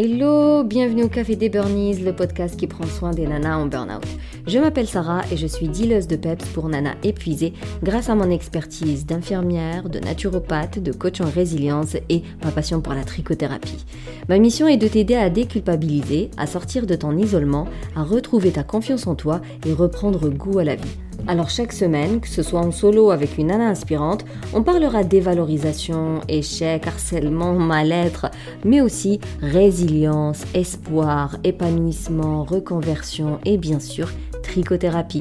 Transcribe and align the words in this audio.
Hello, 0.00 0.62
bienvenue 0.62 1.02
au 1.02 1.08
Café 1.08 1.34
des 1.34 1.48
Burnies, 1.48 1.98
le 1.98 2.14
podcast 2.14 2.56
qui 2.56 2.68
prend 2.68 2.86
soin 2.86 3.10
des 3.10 3.26
nanas 3.26 3.56
en 3.56 3.66
burn-out. 3.66 4.06
Je 4.46 4.60
m'appelle 4.60 4.86
Sarah 4.86 5.22
et 5.32 5.36
je 5.36 5.48
suis 5.48 5.66
dealeuse 5.66 6.06
de 6.06 6.14
PEPS 6.14 6.50
pour 6.50 6.68
nanas 6.68 6.94
épuisées 7.02 7.52
grâce 7.82 8.08
à 8.08 8.14
mon 8.14 8.30
expertise 8.30 9.06
d'infirmière, 9.06 9.88
de 9.88 9.98
naturopathe, 9.98 10.78
de 10.78 10.92
coach 10.92 11.20
en 11.20 11.28
résilience 11.28 11.96
et 12.08 12.22
ma 12.44 12.52
passion 12.52 12.80
pour 12.80 12.94
la 12.94 13.02
trichothérapie. 13.02 13.84
Ma 14.28 14.38
mission 14.38 14.68
est 14.68 14.76
de 14.76 14.86
t'aider 14.86 15.16
à 15.16 15.30
déculpabiliser, 15.30 16.30
à 16.36 16.46
sortir 16.46 16.86
de 16.86 16.94
ton 16.94 17.18
isolement, 17.18 17.66
à 17.96 18.04
retrouver 18.04 18.52
ta 18.52 18.62
confiance 18.62 19.08
en 19.08 19.16
toi 19.16 19.40
et 19.66 19.72
reprendre 19.72 20.28
goût 20.28 20.60
à 20.60 20.64
la 20.64 20.76
vie. 20.76 20.96
Alors 21.28 21.50
chaque 21.50 21.74
semaine, 21.74 22.20
que 22.20 22.28
ce 22.28 22.42
soit 22.42 22.60
en 22.60 22.72
solo 22.72 23.10
avec 23.10 23.36
une 23.36 23.48
nana 23.48 23.68
inspirante, 23.68 24.24
on 24.54 24.62
parlera 24.62 25.04
dévalorisation, 25.04 26.22
échec, 26.26 26.86
harcèlement, 26.86 27.52
mal-être, 27.52 28.30
mais 28.64 28.80
aussi 28.80 29.20
résilience, 29.42 30.44
espoir, 30.54 31.36
épanouissement, 31.44 32.44
reconversion 32.44 33.40
et 33.44 33.58
bien 33.58 33.78
sûr 33.78 34.08
trichothérapie. 34.42 35.20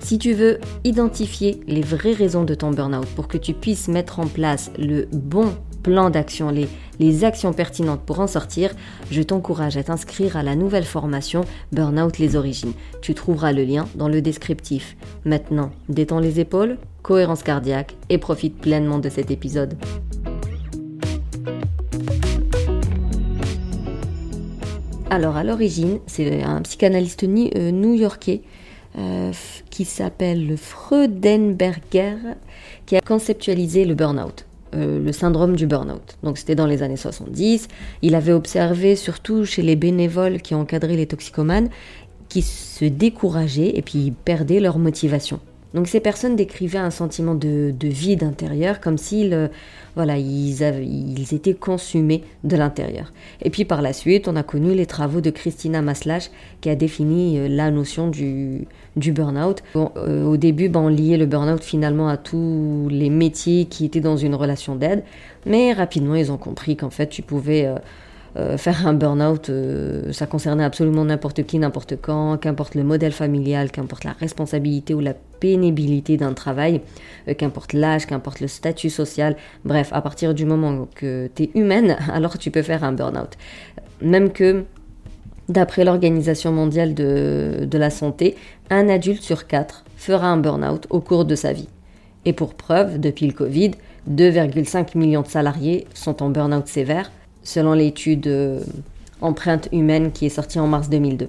Si 0.00 0.18
tu 0.18 0.34
veux 0.34 0.58
identifier 0.84 1.60
les 1.66 1.80
vraies 1.80 2.12
raisons 2.12 2.44
de 2.44 2.54
ton 2.54 2.70
burn-out 2.70 3.08
pour 3.16 3.26
que 3.26 3.38
tu 3.38 3.54
puisses 3.54 3.88
mettre 3.88 4.20
en 4.20 4.26
place 4.26 4.70
le 4.78 5.06
bon 5.12 5.54
plan 5.88 6.10
d'action, 6.10 6.50
les, 6.50 7.24
actions 7.24 7.54
pertinentes 7.54 8.02
pour 8.02 8.20
en 8.20 8.26
sortir, 8.26 8.72
je 9.10 9.22
t'encourage 9.22 9.78
à 9.78 9.82
t'inscrire 9.82 10.36
à 10.36 10.42
la 10.42 10.54
nouvelle 10.54 10.84
formation 10.84 11.46
Burnout 11.72 12.18
les 12.18 12.36
origines. 12.36 12.74
Tu 13.00 13.14
trouveras 13.14 13.52
le 13.52 13.64
lien 13.64 13.88
dans 13.94 14.08
le 14.08 14.20
descriptif. 14.20 14.98
Maintenant, 15.24 15.70
détends 15.88 16.20
les 16.20 16.40
épaules, 16.40 16.76
cohérence 17.02 17.42
cardiaque 17.42 17.96
et 18.10 18.18
profite 18.18 18.58
pleinement 18.58 18.98
de 18.98 19.08
cet 19.08 19.30
épisode. 19.30 19.78
Alors 25.08 25.38
à 25.38 25.42
l'origine, 25.42 26.00
c'est 26.06 26.42
un 26.42 26.60
psychanalyste 26.60 27.24
euh, 27.24 27.70
new-yorkais 27.70 28.42
euh, 28.98 29.32
qui 29.70 29.86
s'appelle 29.86 30.54
Freudenberger 30.58 32.16
qui 32.84 32.94
a 32.94 33.00
conceptualisé 33.00 33.86
le 33.86 33.94
burn-out. 33.94 34.47
Euh, 34.78 35.02
le 35.02 35.12
syndrome 35.12 35.56
du 35.56 35.66
burn-out. 35.66 36.18
Donc 36.22 36.38
c'était 36.38 36.54
dans 36.54 36.66
les 36.66 36.82
années 36.82 36.96
70. 36.96 37.68
Il 38.02 38.14
avait 38.14 38.32
observé 38.32 38.96
surtout 38.96 39.44
chez 39.44 39.62
les 39.62 39.76
bénévoles 39.76 40.40
qui 40.40 40.54
encadraient 40.54 40.96
les 40.96 41.06
toxicomanes 41.06 41.68
qui 42.28 42.42
se 42.42 42.84
décourageaient 42.84 43.76
et 43.76 43.82
puis 43.82 44.12
perdaient 44.24 44.60
leur 44.60 44.78
motivation. 44.78 45.40
Donc 45.74 45.86
ces 45.86 46.00
personnes 46.00 46.36
décrivaient 46.36 46.78
un 46.78 46.90
sentiment 46.90 47.34
de, 47.34 47.74
vide 47.82 48.22
intérieur, 48.22 48.80
comme 48.80 48.96
s'ils 48.96 49.34
euh, 49.34 49.48
voilà, 49.96 50.16
ils, 50.16 50.62
ils, 50.62 51.34
étaient 51.34 51.54
consumés 51.54 52.24
de 52.44 52.56
l'intérieur. 52.56 53.12
Et 53.42 53.50
puis 53.50 53.64
par 53.64 53.82
la 53.82 53.92
suite, 53.92 54.28
on 54.28 54.36
a 54.36 54.42
connu 54.42 54.74
les 54.74 54.86
travaux 54.86 55.20
de 55.20 55.30
Christina 55.30 55.82
Maslach 55.82 56.30
qui 56.60 56.70
a 56.70 56.74
défini 56.74 57.38
euh, 57.38 57.48
la 57.48 57.70
notion 57.70 58.08
du, 58.08 58.66
du 58.96 59.12
burn-out. 59.12 59.62
Euh, 59.76 60.24
au 60.24 60.36
début, 60.36 60.68
ben, 60.68 60.80
on 60.80 60.88
liait 60.88 61.18
le 61.18 61.26
burn-out 61.26 61.62
finalement 61.62 62.08
à 62.08 62.16
tous 62.16 62.88
les 62.90 63.10
métiers 63.10 63.66
qui 63.66 63.84
étaient 63.84 64.00
dans 64.00 64.16
une 64.16 64.34
relation 64.34 64.74
d'aide, 64.74 65.04
mais 65.44 65.72
rapidement, 65.72 66.14
ils 66.14 66.32
ont 66.32 66.38
compris 66.38 66.76
qu'en 66.76 66.90
fait, 66.90 67.08
tu 67.08 67.22
pouvais... 67.22 67.68
Euh, 68.38 68.56
faire 68.56 68.86
un 68.86 68.94
burn-out, 68.94 69.50
euh, 69.50 70.12
ça 70.12 70.26
concernait 70.26 70.62
absolument 70.62 71.04
n'importe 71.04 71.42
qui, 71.44 71.58
n'importe 71.58 71.96
quand, 72.00 72.36
qu'importe 72.36 72.76
le 72.76 72.84
modèle 72.84 73.10
familial, 73.10 73.72
qu'importe 73.72 74.04
la 74.04 74.12
responsabilité 74.12 74.94
ou 74.94 75.00
la 75.00 75.14
pénibilité 75.14 76.16
d'un 76.16 76.34
travail, 76.34 76.80
euh, 77.26 77.34
qu'importe 77.34 77.72
l'âge, 77.72 78.06
qu'importe 78.06 78.40
le 78.40 78.46
statut 78.46 78.90
social. 78.90 79.36
Bref, 79.64 79.88
à 79.92 80.02
partir 80.02 80.34
du 80.34 80.44
moment 80.44 80.86
que 80.94 81.28
tu 81.34 81.44
es 81.44 81.50
humaine, 81.54 81.96
alors 82.12 82.38
tu 82.38 82.52
peux 82.52 82.62
faire 82.62 82.84
un 82.84 82.92
burn-out. 82.92 83.30
Même 84.02 84.30
que, 84.30 84.64
d'après 85.48 85.84
l'Organisation 85.84 86.52
mondiale 86.52 86.94
de, 86.94 87.66
de 87.68 87.78
la 87.78 87.90
santé, 87.90 88.36
un 88.70 88.88
adulte 88.88 89.22
sur 89.22 89.48
quatre 89.48 89.84
fera 89.96 90.28
un 90.28 90.36
burn-out 90.36 90.86
au 90.90 91.00
cours 91.00 91.24
de 91.24 91.34
sa 91.34 91.52
vie. 91.52 91.68
Et 92.24 92.32
pour 92.32 92.54
preuve, 92.54 93.00
depuis 93.00 93.26
le 93.26 93.32
Covid, 93.32 93.72
2,5 94.08 94.96
millions 94.96 95.22
de 95.22 95.28
salariés 95.28 95.86
sont 95.92 96.22
en 96.22 96.30
burn-out 96.30 96.68
sévère, 96.68 97.10
selon 97.48 97.72
l'étude 97.72 98.26
euh, 98.26 98.60
Empreinte 99.20 99.68
humaine 99.72 100.12
qui 100.12 100.26
est 100.26 100.28
sortie 100.28 100.60
en 100.60 100.68
mars 100.68 100.88
2002. 100.90 101.28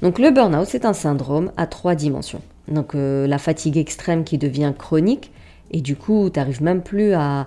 Donc 0.00 0.18
le 0.18 0.30
burn-out, 0.30 0.66
c'est 0.66 0.86
un 0.86 0.94
syndrome 0.94 1.50
à 1.56 1.66
trois 1.66 1.94
dimensions. 1.94 2.40
Donc 2.68 2.94
euh, 2.94 3.26
la 3.26 3.38
fatigue 3.38 3.76
extrême 3.76 4.24
qui 4.24 4.38
devient 4.38 4.72
chronique, 4.78 5.30
et 5.70 5.82
du 5.82 5.96
coup, 5.96 6.30
tu 6.30 6.38
n'arrives 6.38 6.62
même 6.62 6.80
plus 6.80 7.12
à... 7.12 7.46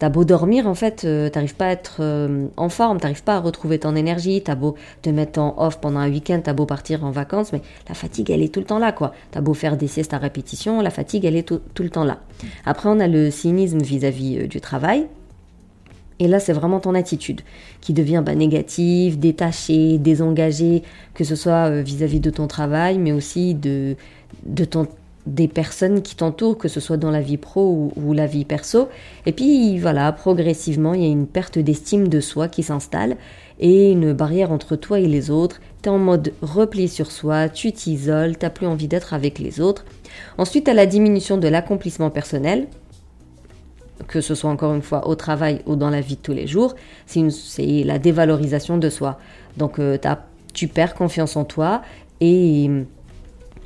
T'as 0.00 0.08
beau 0.08 0.24
dormir, 0.24 0.66
en 0.66 0.74
fait, 0.74 1.04
euh, 1.04 1.30
tu 1.30 1.38
n'arrives 1.38 1.54
pas 1.54 1.66
à 1.66 1.70
être 1.70 2.02
en 2.56 2.68
forme, 2.68 2.98
tu 2.98 3.04
n'arrives 3.04 3.22
pas 3.22 3.36
à 3.36 3.40
retrouver 3.40 3.78
ton 3.78 3.94
énergie, 3.94 4.42
t'as 4.42 4.56
beau 4.56 4.74
te 5.02 5.10
mettre 5.10 5.38
en 5.38 5.54
off 5.58 5.78
pendant 5.80 6.00
un 6.00 6.10
week-end, 6.10 6.40
t'as 6.42 6.54
beau 6.54 6.66
partir 6.66 7.04
en 7.04 7.12
vacances, 7.12 7.52
mais 7.52 7.60
la 7.88 7.94
fatigue, 7.94 8.30
elle 8.30 8.42
est 8.42 8.52
tout 8.52 8.58
le 8.58 8.66
temps 8.66 8.80
là, 8.80 8.90
quoi. 8.90 9.12
T'as 9.30 9.40
beau 9.40 9.54
faire 9.54 9.76
des 9.76 9.86
siestes 9.86 10.14
à 10.14 10.18
répétition, 10.18 10.80
la 10.80 10.90
fatigue, 10.90 11.24
elle 11.24 11.36
est 11.36 11.46
tout, 11.46 11.60
le 11.78 11.90
temps 11.90 12.04
là. 12.04 12.18
Après, 12.64 12.88
on 12.88 12.98
a 12.98 13.06
le 13.06 13.30
cynisme 13.30 13.80
vis 13.80 14.04
à 14.04 14.10
-vis, 14.10 14.48
du 14.48 14.60
travail, 14.60 15.06
et 16.18 16.28
là, 16.28 16.40
c'est 16.40 16.52
vraiment 16.52 16.80
ton 16.80 16.94
attitude 16.94 17.40
qui 17.80 17.92
devient 17.92 18.22
bah, 18.24 18.34
négative, 18.34 19.18
détachée, 19.18 19.98
désengagée, 19.98 20.82
que 21.14 21.24
ce 21.24 21.34
soit 21.36 21.70
euh, 21.70 21.82
vis-à-vis 21.82 22.20
de 22.20 22.30
ton 22.30 22.46
travail, 22.46 22.98
mais 22.98 23.12
aussi 23.12 23.54
de, 23.54 23.96
de 24.44 24.64
des 25.26 25.46
personnes 25.46 26.02
qui 26.02 26.16
t'entourent, 26.16 26.58
que 26.58 26.68
ce 26.68 26.80
soit 26.80 26.96
dans 26.96 27.10
la 27.10 27.20
vie 27.20 27.36
pro 27.36 27.92
ou, 27.94 28.12
la 28.12 28.26
vie 28.26 28.44
perso. 28.44 28.88
Et 29.24 29.32
puis 29.32 29.78
voilà, 29.78 30.10
progressivement, 30.10 30.94
il 30.94 31.02
y 31.02 31.06
a 31.06 31.10
une 31.10 31.28
perte 31.28 31.58
d'estime 31.58 32.08
de 32.08 32.20
soi 32.20 32.48
qui 32.48 32.64
s'installe 32.64 33.16
et 33.60 33.92
une 33.92 34.12
barrière 34.12 34.50
entre 34.50 34.74
toi 34.74 34.98
et 34.98 35.06
les 35.06 35.30
autres. 35.30 35.60
Tu 35.82 35.88
es 35.88 35.92
en 35.92 35.98
mode 35.98 36.32
repli 36.42 36.88
sur 36.88 37.12
soi, 37.12 37.48
tu 37.48 37.72
t'isoles, 37.72 38.36
tu 38.36 38.50
plus 38.50 38.66
envie 38.66 38.88
d'être 38.88 39.14
avec 39.14 39.38
les 39.38 39.60
autres. 39.60 39.84
Ensuite, 40.38 40.68
à 40.68 40.74
la 40.74 40.86
diminution 40.86 41.38
de 41.38 41.48
l'accomplissement 41.48 42.10
personnel, 42.10 42.66
que 44.06 44.20
ce 44.20 44.34
soit 44.34 44.50
encore 44.50 44.74
une 44.74 44.82
fois 44.82 45.06
au 45.08 45.14
travail 45.14 45.62
ou 45.66 45.76
dans 45.76 45.90
la 45.90 46.00
vie 46.00 46.16
de 46.16 46.20
tous 46.20 46.32
les 46.32 46.46
jours, 46.46 46.74
c'est 47.06 47.84
la 47.84 47.98
dévalorisation 47.98 48.78
de 48.78 48.90
soi. 48.90 49.18
Donc 49.56 49.78
euh, 49.78 49.98
tu 50.54 50.68
perds 50.68 50.94
confiance 50.94 51.36
en 51.36 51.44
toi 51.44 51.82
et 52.20 52.70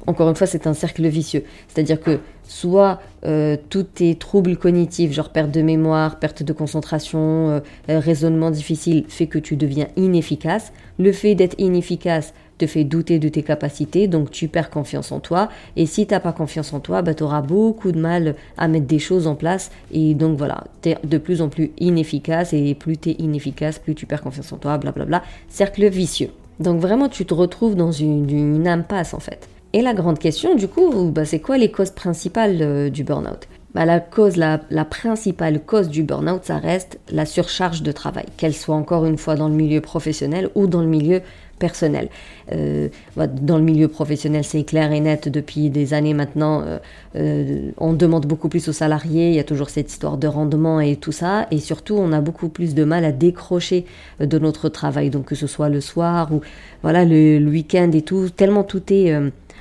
encore 0.07 0.29
une 0.29 0.37
fois 0.37 0.47
c'est 0.47 0.67
un 0.67 0.75
cercle 0.75 1.07
vicieux. 1.07 1.45
C'est-à-dire 1.69 2.01
que 2.01 2.21
soit 2.45 3.01
euh, 3.25 3.57
tous 3.71 3.83
tes 3.83 4.15
troubles 4.15 4.57
cognitifs, 4.57 5.13
genre 5.13 5.31
perte 5.31 5.51
de 5.51 5.63
mémoire, 5.63 6.19
perte 6.19 6.43
de 6.43 6.53
concentration, 6.53 7.51
euh, 7.51 7.61
raisonnement 7.89 8.51
difficile, 8.51 9.05
fait 9.09 9.27
que 9.27 9.39
tu 9.39 9.57
deviens 9.57 9.89
inefficace. 9.97 10.73
Le 10.99 11.13
fait 11.13 11.35
d'être 11.35 11.57
inefficace 11.59 12.35
te 12.59 12.67
fait 12.67 12.85
douter 12.85 13.19
de 13.19 13.29
tes 13.29 13.43
capacités, 13.43 14.09
donc 14.09 14.31
tu 14.31 14.49
perds 14.49 14.71
confiance 14.71 15.13
en 15.13 15.21
toi. 15.21 15.49
Et 15.77 15.87
si 15.87 16.07
tu 16.07 16.15
n'as 16.15 16.21
pas 16.21 16.33
confiance 16.33 16.73
en 16.73 16.81
toi, 16.81 17.03
bah, 17.03 17.15
tu 17.15 17.23
auras 17.23 17.43
beaucoup 17.43 17.93
de 17.93 17.99
mal 17.99 18.35
à 18.57 18.69
mettre 18.69 18.87
des 18.87 18.99
choses 18.99 19.27
en 19.27 19.35
place. 19.35 19.71
Et 19.93 20.15
donc 20.15 20.39
voilà, 20.39 20.65
tu 20.83 20.91
es 20.91 20.99
de 21.05 21.19
plus 21.19 21.43
en 21.43 21.49
plus 21.49 21.71
inefficace. 21.79 22.53
Et 22.53 22.75
plus 22.75 22.97
tu 22.97 23.11
es 23.11 23.13
inefficace, 23.19 23.79
plus 23.79 23.95
tu 23.95 24.07
perds 24.07 24.23
confiance 24.23 24.53
en 24.53 24.57
toi, 24.57 24.79
blablabla. 24.79 25.23
Cercle 25.49 25.89
vicieux. 25.89 26.31
Donc 26.61 26.81
vraiment, 26.81 27.09
tu 27.09 27.27
te 27.27 27.35
retrouves 27.35 27.75
dans 27.75 27.93
une, 27.93 28.67
impasse 28.67 29.15
en 29.15 29.21
fait. 29.21 29.49
Et 29.73 29.83
la 29.83 29.93
grande 29.93 30.19
question, 30.19 30.55
du 30.55 30.69
coup, 30.69 31.11
bah, 31.11 31.25
c'est 31.25 31.41
quoi 31.41 31.59
les 31.59 31.71
causes 31.71 31.91
principales 31.91 32.59
euh, 32.63 32.89
du 32.89 33.05
burn-out? 33.05 33.47
Bah, 33.75 33.85
la 33.85 34.01
cause, 34.01 34.37
la, 34.37 34.61
la, 34.71 34.87
principale 34.87 35.61
cause 35.61 35.91
du 35.91 36.03
burn-out, 36.03 36.45
ça 36.45 36.57
reste 36.57 36.99
la 37.11 37.27
surcharge 37.27 37.83
de 37.83 37.93
travail, 37.93 38.25
qu'elle 38.39 38.55
soit 38.55 38.75
encore 38.75 39.05
une 39.05 39.19
fois 39.19 39.35
dans 39.35 39.49
le 39.49 39.55
milieu 39.55 39.83
professionnel 39.83 40.49
ou 40.55 40.67
dans 40.67 40.81
le 40.81 40.87
milieu 40.87 41.21
personnel. 41.59 42.09
Euh, 42.53 42.89
dans 43.17 43.59
le 43.59 43.65
milieu 43.65 43.89
professionnel, 43.89 44.45
c'est 44.45 44.65
clair 44.65 44.93
et 44.93 45.01
net 45.01 45.29
depuis 45.29 45.71
des 45.71 45.95
années 45.95 46.15
maintenant. 46.15 46.63
Euh, 46.63 46.79
euh, 47.17 47.71
on 47.79 47.93
demande 47.93 48.27
beaucoup 48.27 48.49
plus 48.49 48.69
aux 48.69 48.73
salariés, 48.73 49.29
il 49.29 49.35
y 49.35 49.39
a 49.39 49.45
toujours 49.45 49.71
cette 49.71 49.91
histoire 49.91 50.17
de 50.19 50.27
rendement 50.27 50.81
et 50.81 50.97
tout 50.97 51.13
ça. 51.13 51.47
Et 51.51 51.59
surtout, 51.59 51.95
on 51.95 52.13
a 52.13 52.21
beaucoup 52.21 52.49
plus 52.49 52.75
de 52.75 52.85
mal 52.85 53.05
à 53.05 53.13
décrocher 53.13 53.87
de 54.21 54.39
notre 54.39 54.69
travail, 54.69 55.11
donc 55.11 55.27
que 55.27 55.35
ce 55.35 55.47
soit 55.47 55.69
le 55.69 55.81
soir 55.81 56.33
ou 56.33 56.41
voilà 56.83 57.05
le, 57.05 57.39
week-end 57.47 57.91
et 57.93 58.03
tout. 58.03 58.29
Tellement 58.31 58.65
tout 58.65 58.83
est 58.93 59.15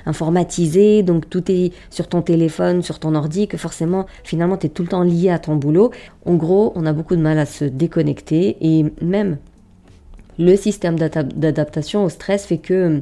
informatisé, 0.06 1.02
donc 1.02 1.28
tout 1.28 1.50
est 1.50 1.72
sur 1.90 2.08
ton 2.08 2.22
téléphone, 2.22 2.82
sur 2.82 2.98
ton 2.98 3.14
ordi, 3.14 3.48
que 3.48 3.56
forcément, 3.56 4.06
finalement, 4.24 4.56
tu 4.56 4.66
es 4.66 4.68
tout 4.68 4.82
le 4.82 4.88
temps 4.88 5.02
lié 5.02 5.30
à 5.30 5.38
ton 5.38 5.56
boulot. 5.56 5.90
En 6.24 6.34
gros, 6.34 6.72
on 6.74 6.86
a 6.86 6.92
beaucoup 6.92 7.16
de 7.16 7.20
mal 7.20 7.38
à 7.38 7.46
se 7.46 7.64
déconnecter 7.64 8.56
et 8.60 8.84
même 9.00 9.38
le 10.38 10.56
système 10.56 10.98
d'adaptation 10.98 12.04
au 12.04 12.08
stress 12.08 12.46
fait 12.46 12.58
que 12.58 12.74
euh, 12.74 13.00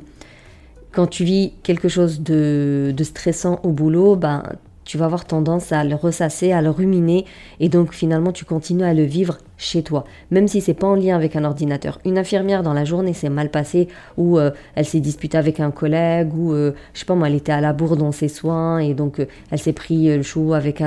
quand 0.92 1.06
tu 1.06 1.24
vis 1.24 1.52
quelque 1.62 1.88
chose 1.88 2.20
de, 2.20 2.94
stressant 3.02 3.58
au 3.64 3.70
boulot, 3.70 4.14
ben, 4.14 4.44
tu 4.84 4.96
vas 4.96 5.06
avoir 5.06 5.24
tendance 5.24 5.72
à 5.72 5.82
le 5.82 5.96
ressasser, 5.96 6.52
à 6.52 6.62
le 6.62 6.70
ruminer, 6.70 7.24
et 7.58 7.68
donc 7.68 7.92
finalement 7.92 8.30
tu 8.30 8.44
continues 8.44 8.84
à 8.84 8.94
le 8.94 9.02
vivre 9.02 9.38
chez 9.56 9.82
toi, 9.82 10.04
même 10.30 10.46
si 10.46 10.60
c'est 10.60 10.74
pas 10.74 10.86
en 10.86 10.94
lien 10.94 11.16
avec 11.16 11.34
un 11.34 11.44
ordinateur. 11.44 11.98
Une 12.04 12.16
infirmière 12.16 12.62
dans 12.62 12.74
la 12.74 12.84
journée 12.84 13.12
s'est 13.12 13.30
mal 13.30 13.50
passée, 13.50 13.88
ou 14.16 14.38
euh, 14.38 14.52
elle 14.76 14.84
s'est 14.84 15.00
disputée 15.00 15.38
avec 15.38 15.58
un 15.58 15.72
collègue, 15.72 16.32
ou 16.36 16.52
euh, 16.52 16.74
je 16.92 17.00
sais 17.00 17.06
pas 17.06 17.16
moi, 17.16 17.26
elle 17.26 17.34
était 17.34 17.50
à 17.50 17.60
la 17.60 17.72
bourre 17.72 17.96
dans 17.96 18.12
ses 18.12 18.28
soins, 18.28 18.78
et 18.78 18.94
donc 18.94 19.26
elle 19.50 19.58
s'est 19.58 19.72
pris 19.72 20.16
le 20.16 20.22
chou 20.22 20.54
avec 20.54 20.80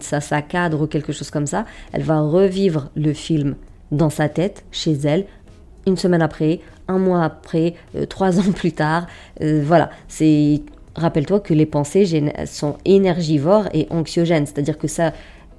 sa 0.00 0.42
cadre 0.42 0.82
ou 0.82 0.86
quelque 0.86 1.12
chose 1.12 1.30
comme 1.30 1.46
ça. 1.46 1.64
Elle 1.92 2.02
va 2.02 2.20
revivre 2.20 2.90
le 2.94 3.14
film 3.14 3.54
dans 3.92 4.10
sa 4.10 4.28
tête, 4.28 4.64
chez 4.72 4.92
elle, 5.04 5.24
une 5.86 5.96
semaine 5.96 6.22
après, 6.22 6.60
un 6.88 6.98
mois 6.98 7.22
après, 7.22 7.74
trois 8.08 8.38
ans 8.46 8.52
plus 8.52 8.72
tard. 8.72 9.06
voilà, 9.40 9.90
c'est 10.08 10.62
rappelle-toi 10.94 11.40
que 11.40 11.54
les 11.54 11.66
pensées 11.66 12.32
sont 12.46 12.76
énergivores 12.84 13.68
et 13.74 13.86
anxiogènes, 13.90 14.46
c'est-à-dire 14.46 14.78
que 14.78 14.88
ça 14.88 15.12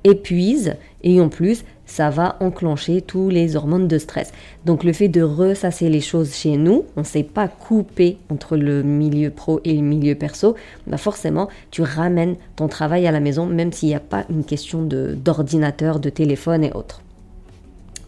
épuise 0.03 0.75
et 1.03 1.19
en 1.21 1.29
plus 1.29 1.63
ça 1.85 2.09
va 2.09 2.35
enclencher 2.41 3.01
tous 3.01 3.29
les 3.29 3.55
hormones 3.55 3.87
de 3.87 3.97
stress. 3.97 4.33
Donc 4.65 4.83
le 4.83 4.93
fait 4.93 5.07
de 5.07 5.21
ressasser 5.21 5.89
les 5.89 6.01
choses 6.01 6.33
chez 6.33 6.57
nous, 6.57 6.85
on 6.97 7.01
ne 7.01 7.05
s'est 7.05 7.23
pas 7.23 7.47
coupé 7.47 8.17
entre 8.29 8.57
le 8.57 8.83
milieu 8.83 9.29
pro 9.29 9.61
et 9.63 9.73
le 9.73 9.81
milieu 9.81 10.15
perso, 10.15 10.55
bah 10.85 10.97
forcément 10.97 11.47
tu 11.71 11.81
ramènes 11.81 12.35
ton 12.55 12.67
travail 12.67 13.07
à 13.07 13.11
la 13.11 13.21
maison 13.21 13.45
même 13.45 13.71
s'il 13.71 13.89
n'y 13.89 13.95
a 13.95 14.01
pas 14.01 14.25
une 14.29 14.43
question 14.43 14.83
d'ordinateur, 14.83 15.99
de, 15.99 16.09
téléphone 16.09 16.63
et 16.63 16.71
autres. 16.73 17.01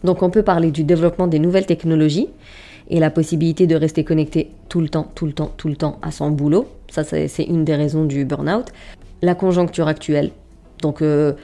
Donc 0.04 0.22
on 0.22 0.30
peut 0.30 0.42
parler 0.42 0.70
du 0.70 0.84
développement 0.84 1.26
des 1.26 1.38
nouvelles 1.38 1.66
technologies 1.66 2.28
et 2.88 2.98
la 3.00 3.10
possibilité 3.10 3.66
de 3.66 3.76
rester 3.76 4.04
connecté 4.04 4.50
tout 4.68 4.80
le 4.80 4.88
temps, 4.88 5.10
tout 5.14 5.26
le 5.26 5.32
temps, 5.32 5.52
tout 5.56 5.68
le 5.68 5.76
temps 5.76 5.98
à 6.02 6.10
son 6.10 6.30
boulot. 6.30 6.66
Ça, 6.90 7.04
c'est 7.04 7.44
une 7.44 7.64
des 7.64 7.76
raisons 7.76 8.04
du 8.04 8.24
burn-out. 8.24 8.66
La 9.22 9.34
conjoncture 9.34 9.86
actuelle. 9.86 10.30
Donc, 10.82 11.02
euh, 11.02 11.34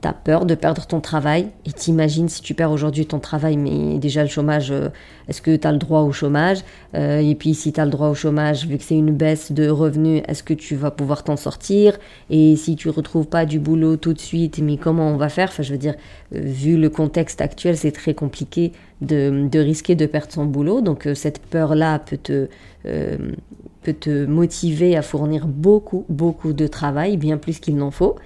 T'as 0.00 0.12
peur 0.12 0.46
de 0.46 0.54
perdre 0.54 0.86
ton 0.86 1.00
travail 1.00 1.48
et 1.66 1.72
t'imagines 1.72 2.28
si 2.28 2.40
tu 2.40 2.54
perds 2.54 2.70
aujourd'hui 2.70 3.04
ton 3.04 3.18
travail, 3.18 3.56
mais 3.56 3.98
déjà 3.98 4.22
le 4.22 4.28
chômage, 4.28 4.70
euh, 4.70 4.90
est-ce 5.26 5.42
que 5.42 5.56
tu 5.56 5.66
as 5.66 5.72
le 5.72 5.78
droit 5.78 6.02
au 6.02 6.12
chômage 6.12 6.58
euh, 6.94 7.18
Et 7.18 7.34
puis 7.34 7.52
si 7.52 7.72
tu 7.72 7.80
as 7.80 7.84
le 7.84 7.90
droit 7.90 8.06
au 8.06 8.14
chômage, 8.14 8.64
vu 8.64 8.78
que 8.78 8.84
c'est 8.84 8.94
une 8.94 9.10
baisse 9.10 9.50
de 9.50 9.68
revenus, 9.68 10.22
est-ce 10.28 10.44
que 10.44 10.54
tu 10.54 10.76
vas 10.76 10.92
pouvoir 10.92 11.24
t'en 11.24 11.36
sortir? 11.36 11.98
Et 12.30 12.54
si 12.54 12.76
tu 12.76 12.90
retrouves 12.90 13.26
pas 13.26 13.44
du 13.44 13.58
boulot 13.58 13.96
tout 13.96 14.12
de 14.12 14.20
suite, 14.20 14.60
mais 14.60 14.76
comment 14.76 15.08
on 15.08 15.16
va 15.16 15.28
faire? 15.28 15.48
Enfin, 15.48 15.64
je 15.64 15.72
veux 15.72 15.78
dire, 15.78 15.96
euh, 16.32 16.38
vu 16.42 16.76
le 16.76 16.90
contexte 16.90 17.40
actuel, 17.40 17.76
c'est 17.76 17.90
très 17.90 18.14
compliqué 18.14 18.70
de, 19.00 19.48
de, 19.50 19.58
risquer 19.58 19.96
de 19.96 20.06
perdre 20.06 20.32
son 20.32 20.44
boulot. 20.44 20.80
Donc 20.80 21.08
cette 21.14 21.40
peur-là 21.40 21.98
peut 21.98 22.18
te, 22.18 22.48
peut 22.84 23.92
te 23.92 24.26
motiver 24.26 24.96
à 24.96 25.02
fournir 25.02 25.48
beaucoup, 25.48 26.04
beaucoup 26.08 26.52
de 26.52 26.68
travail, 26.68 27.16
bien 27.16 27.36
plus 27.36 27.58
qu'il 27.58 27.76
n'en 27.76 27.90
faut. 27.90 28.16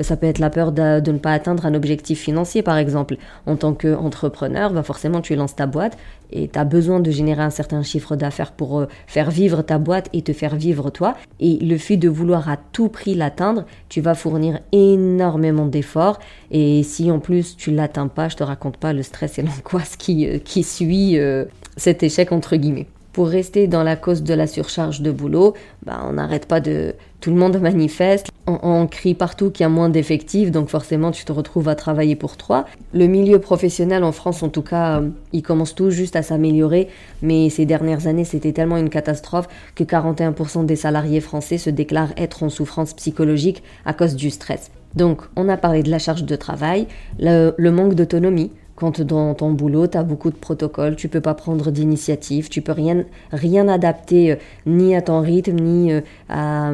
Ça 0.00 0.16
peut 0.16 0.26
être 0.26 0.38
la 0.38 0.50
peur 0.50 0.72
de, 0.72 1.10
ne 1.10 1.18
pas 1.18 1.32
atteindre 1.32 1.66
un 1.66 1.74
objectif 1.74 2.20
financier, 2.20 2.62
par 2.62 2.76
exemple. 2.76 3.16
En 3.46 3.56
tant 3.56 3.72
qu'entrepreneur, 3.72 4.72
bah 4.72 4.82
forcément, 4.82 5.20
tu 5.20 5.34
lances 5.36 5.56
ta 5.56 5.66
boîte 5.66 5.96
et 6.32 6.48
tu 6.48 6.58
as 6.58 6.64
besoin 6.64 7.00
de 7.00 7.10
générer 7.10 7.42
un 7.42 7.50
certain 7.50 7.82
chiffre 7.82 8.16
d'affaires 8.16 8.52
pour 8.52 8.80
euh, 8.80 8.86
faire 9.06 9.30
vivre 9.30 9.62
ta 9.62 9.78
boîte 9.78 10.08
et 10.12 10.22
te 10.22 10.32
faire 10.32 10.56
vivre 10.56 10.90
toi. 10.90 11.14
Et 11.40 11.58
le 11.58 11.78
fait 11.78 11.96
de 11.96 12.08
vouloir 12.08 12.48
à 12.48 12.56
tout 12.56 12.88
prix 12.88 13.14
l'atteindre, 13.14 13.64
tu 13.88 14.00
vas 14.00 14.14
fournir 14.14 14.60
énormément 14.72 15.66
d'efforts. 15.66 16.18
Et 16.50 16.82
si 16.82 17.10
en 17.10 17.20
plus 17.20 17.56
tu 17.56 17.70
l'atteins 17.70 18.08
pas, 18.08 18.28
je 18.28 18.36
te 18.36 18.42
raconte 18.42 18.76
pas 18.76 18.92
le 18.92 19.02
stress 19.02 19.38
et 19.38 19.42
l'angoisse 19.64 19.96
qui, 19.96 20.26
euh, 20.26 20.38
qui 20.38 20.62
suit 20.62 21.18
euh, 21.18 21.44
cet 21.76 22.02
échec 22.02 22.32
entre 22.32 22.56
guillemets 22.56 22.88
pour 23.16 23.28
rester 23.28 23.66
dans 23.66 23.82
la 23.82 23.96
cause 23.96 24.22
de 24.22 24.34
la 24.34 24.46
surcharge 24.46 25.00
de 25.00 25.10
boulot, 25.10 25.54
bah, 25.86 26.04
on 26.06 26.12
n'arrête 26.12 26.44
pas 26.44 26.60
de... 26.60 26.94
Tout 27.20 27.30
le 27.30 27.36
monde 27.36 27.58
manifeste, 27.62 28.26
on, 28.46 28.86
crie 28.86 29.14
partout 29.14 29.50
qu'il 29.50 29.64
y 29.64 29.66
a 29.66 29.70
moins 29.70 29.88
d'effectifs, 29.88 30.50
donc 30.50 30.68
forcément 30.68 31.12
tu 31.12 31.24
te 31.24 31.32
retrouves 31.32 31.70
à 31.70 31.74
travailler 31.74 32.14
pour 32.14 32.36
trois. 32.36 32.66
Le 32.92 33.06
milieu 33.06 33.38
professionnel 33.38 34.04
en 34.04 34.12
France, 34.12 34.42
en 34.42 34.50
tout 34.50 34.60
cas, 34.60 35.00
euh, 35.00 35.08
il 35.32 35.42
commence 35.42 35.74
tout 35.74 35.88
juste 35.88 36.14
à 36.14 36.22
s'améliorer, 36.22 36.88
mais 37.22 37.48
ces 37.48 37.64
dernières 37.64 38.06
années, 38.06 38.26
c'était 38.26 38.52
tellement 38.52 38.76
une 38.76 38.90
catastrophe 38.90 39.48
que 39.74 39.82
41% 39.82 40.66
des 40.66 40.76
salariés 40.76 41.22
français 41.22 41.56
se 41.56 41.70
déclarent 41.70 42.12
être 42.18 42.42
en 42.42 42.50
souffrance 42.50 42.92
psychologique 42.92 43.62
à 43.86 43.94
cause 43.94 44.14
du 44.14 44.28
stress. 44.28 44.70
Donc, 44.94 45.22
on 45.36 45.48
a 45.48 45.56
parlé 45.56 45.82
de 45.82 45.90
la 45.90 45.98
charge 45.98 46.24
de 46.24 46.36
travail, 46.36 46.86
le 47.18 47.70
manque 47.70 47.94
d'autonomie, 47.94 48.50
quand 48.76 49.00
dans 49.00 49.34
ton 49.34 49.52
boulot, 49.52 49.88
tu 49.88 49.98
as 49.98 50.04
beaucoup 50.04 50.30
de 50.30 50.36
protocoles, 50.36 50.96
tu 50.96 51.08
peux 51.08 51.22
pas 51.22 51.34
prendre 51.34 51.70
d'initiative, 51.70 52.48
tu 52.48 52.60
peux 52.60 52.72
rien, 52.72 53.04
rien 53.32 53.66
adapter 53.68 54.32
euh, 54.32 54.36
ni 54.66 54.94
à 54.94 55.02
ton 55.02 55.20
rythme, 55.20 55.56
ni 55.56 55.92
euh, 55.92 56.02
à, 56.28 56.72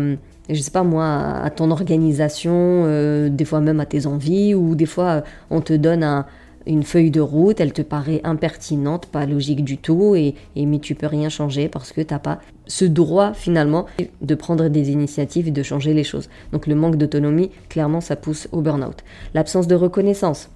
je 0.51 0.61
sais 0.61 0.73
pas 0.73 0.83
moi, 0.83 1.07
à 1.43 1.49
ton 1.51 1.71
organisation, 1.71 2.53
euh, 2.53 3.29
des 3.29 3.45
fois 3.45 3.61
même 3.61 3.81
à 3.81 3.87
tes 3.87 4.07
envies, 4.07 4.55
ou 4.55 4.75
des 4.75 4.87
fois 4.87 5.23
on 5.51 5.61
te 5.61 5.73
donne 5.73 6.25
une 6.67 6.83
feuille 6.83 7.11
de 7.11 7.21
route, 7.21 7.61
elle 7.61 7.73
te 7.73 7.83
paraît 7.83 8.21
impertinente, 8.25 9.07
pas 9.07 9.25
logique 9.25 9.65
du 9.65 9.79
tout, 9.79 10.15
et, 10.17 10.35
mais 10.57 10.79
tu 10.81 10.95
peux 10.95 11.07
rien 11.07 11.29
changer 11.29 11.69
parce 11.69 11.93
que 11.93 12.01
t'as 12.01 12.19
pas 12.19 12.41
ce 12.67 12.85
droit 12.85 13.33
finalement 13.33 13.87
de 14.21 14.35
prendre 14.35 14.69
des 14.69 14.91
initiatives 14.91 15.49
et 15.49 15.53
de 15.53 15.63
changer 15.63 15.95
les 15.95 16.05
choses. 16.05 16.29
Donc 16.53 16.67
le 16.67 16.75
manque 16.75 16.97
d'autonomie, 16.97 17.51
clairement, 17.69 18.01
ça 18.01 18.17
pousse 18.17 18.49
au 18.53 18.61
burn-out. 18.61 19.03
L'absence 19.35 19.67
de 19.67 19.75
reconnaissance 19.75 20.49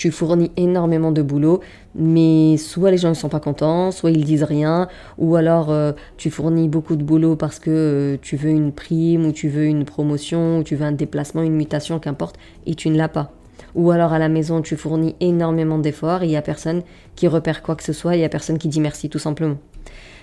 tu 0.00 0.10
fournis 0.10 0.50
énormément 0.56 1.12
de 1.12 1.20
boulot, 1.20 1.60
mais 1.94 2.56
soit 2.56 2.90
les 2.90 2.96
gens 2.96 3.10
ne 3.10 3.14
sont 3.14 3.28
pas 3.28 3.38
contents, 3.38 3.90
soit 3.90 4.10
ils 4.10 4.24
disent 4.24 4.44
rien, 4.44 4.88
ou 5.18 5.36
alors 5.36 5.70
euh, 5.70 5.92
tu 6.16 6.30
fournis 6.30 6.68
beaucoup 6.68 6.96
de 6.96 7.02
boulot 7.02 7.36
parce 7.36 7.58
que 7.58 7.70
euh, 7.70 8.16
tu 8.22 8.36
veux 8.36 8.48
une 8.48 8.72
prime, 8.72 9.26
ou 9.26 9.32
tu 9.32 9.50
veux 9.50 9.66
une 9.66 9.84
promotion, 9.84 10.56
ou 10.56 10.62
tu 10.62 10.74
veux 10.74 10.86
un 10.86 10.92
déplacement, 10.92 11.42
une 11.42 11.54
mutation, 11.54 11.98
qu'importe, 11.98 12.36
et 12.64 12.74
tu 12.74 12.88
ne 12.88 12.96
l'as 12.96 13.10
pas. 13.10 13.34
Ou 13.74 13.90
alors 13.90 14.14
à 14.14 14.18
la 14.18 14.30
maison, 14.30 14.62
tu 14.62 14.74
fournis 14.74 15.16
énormément 15.20 15.76
d'efforts 15.76 16.22
et 16.22 16.26
il 16.26 16.30
n'y 16.30 16.36
a 16.38 16.42
personne 16.42 16.80
qui 17.14 17.28
repère 17.28 17.62
quoi 17.62 17.76
que 17.76 17.84
ce 17.84 17.92
soit, 17.92 18.16
il 18.16 18.20
n'y 18.20 18.24
a 18.24 18.30
personne 18.30 18.56
qui 18.56 18.68
dit 18.68 18.80
merci 18.80 19.10
tout 19.10 19.18
simplement. 19.18 19.58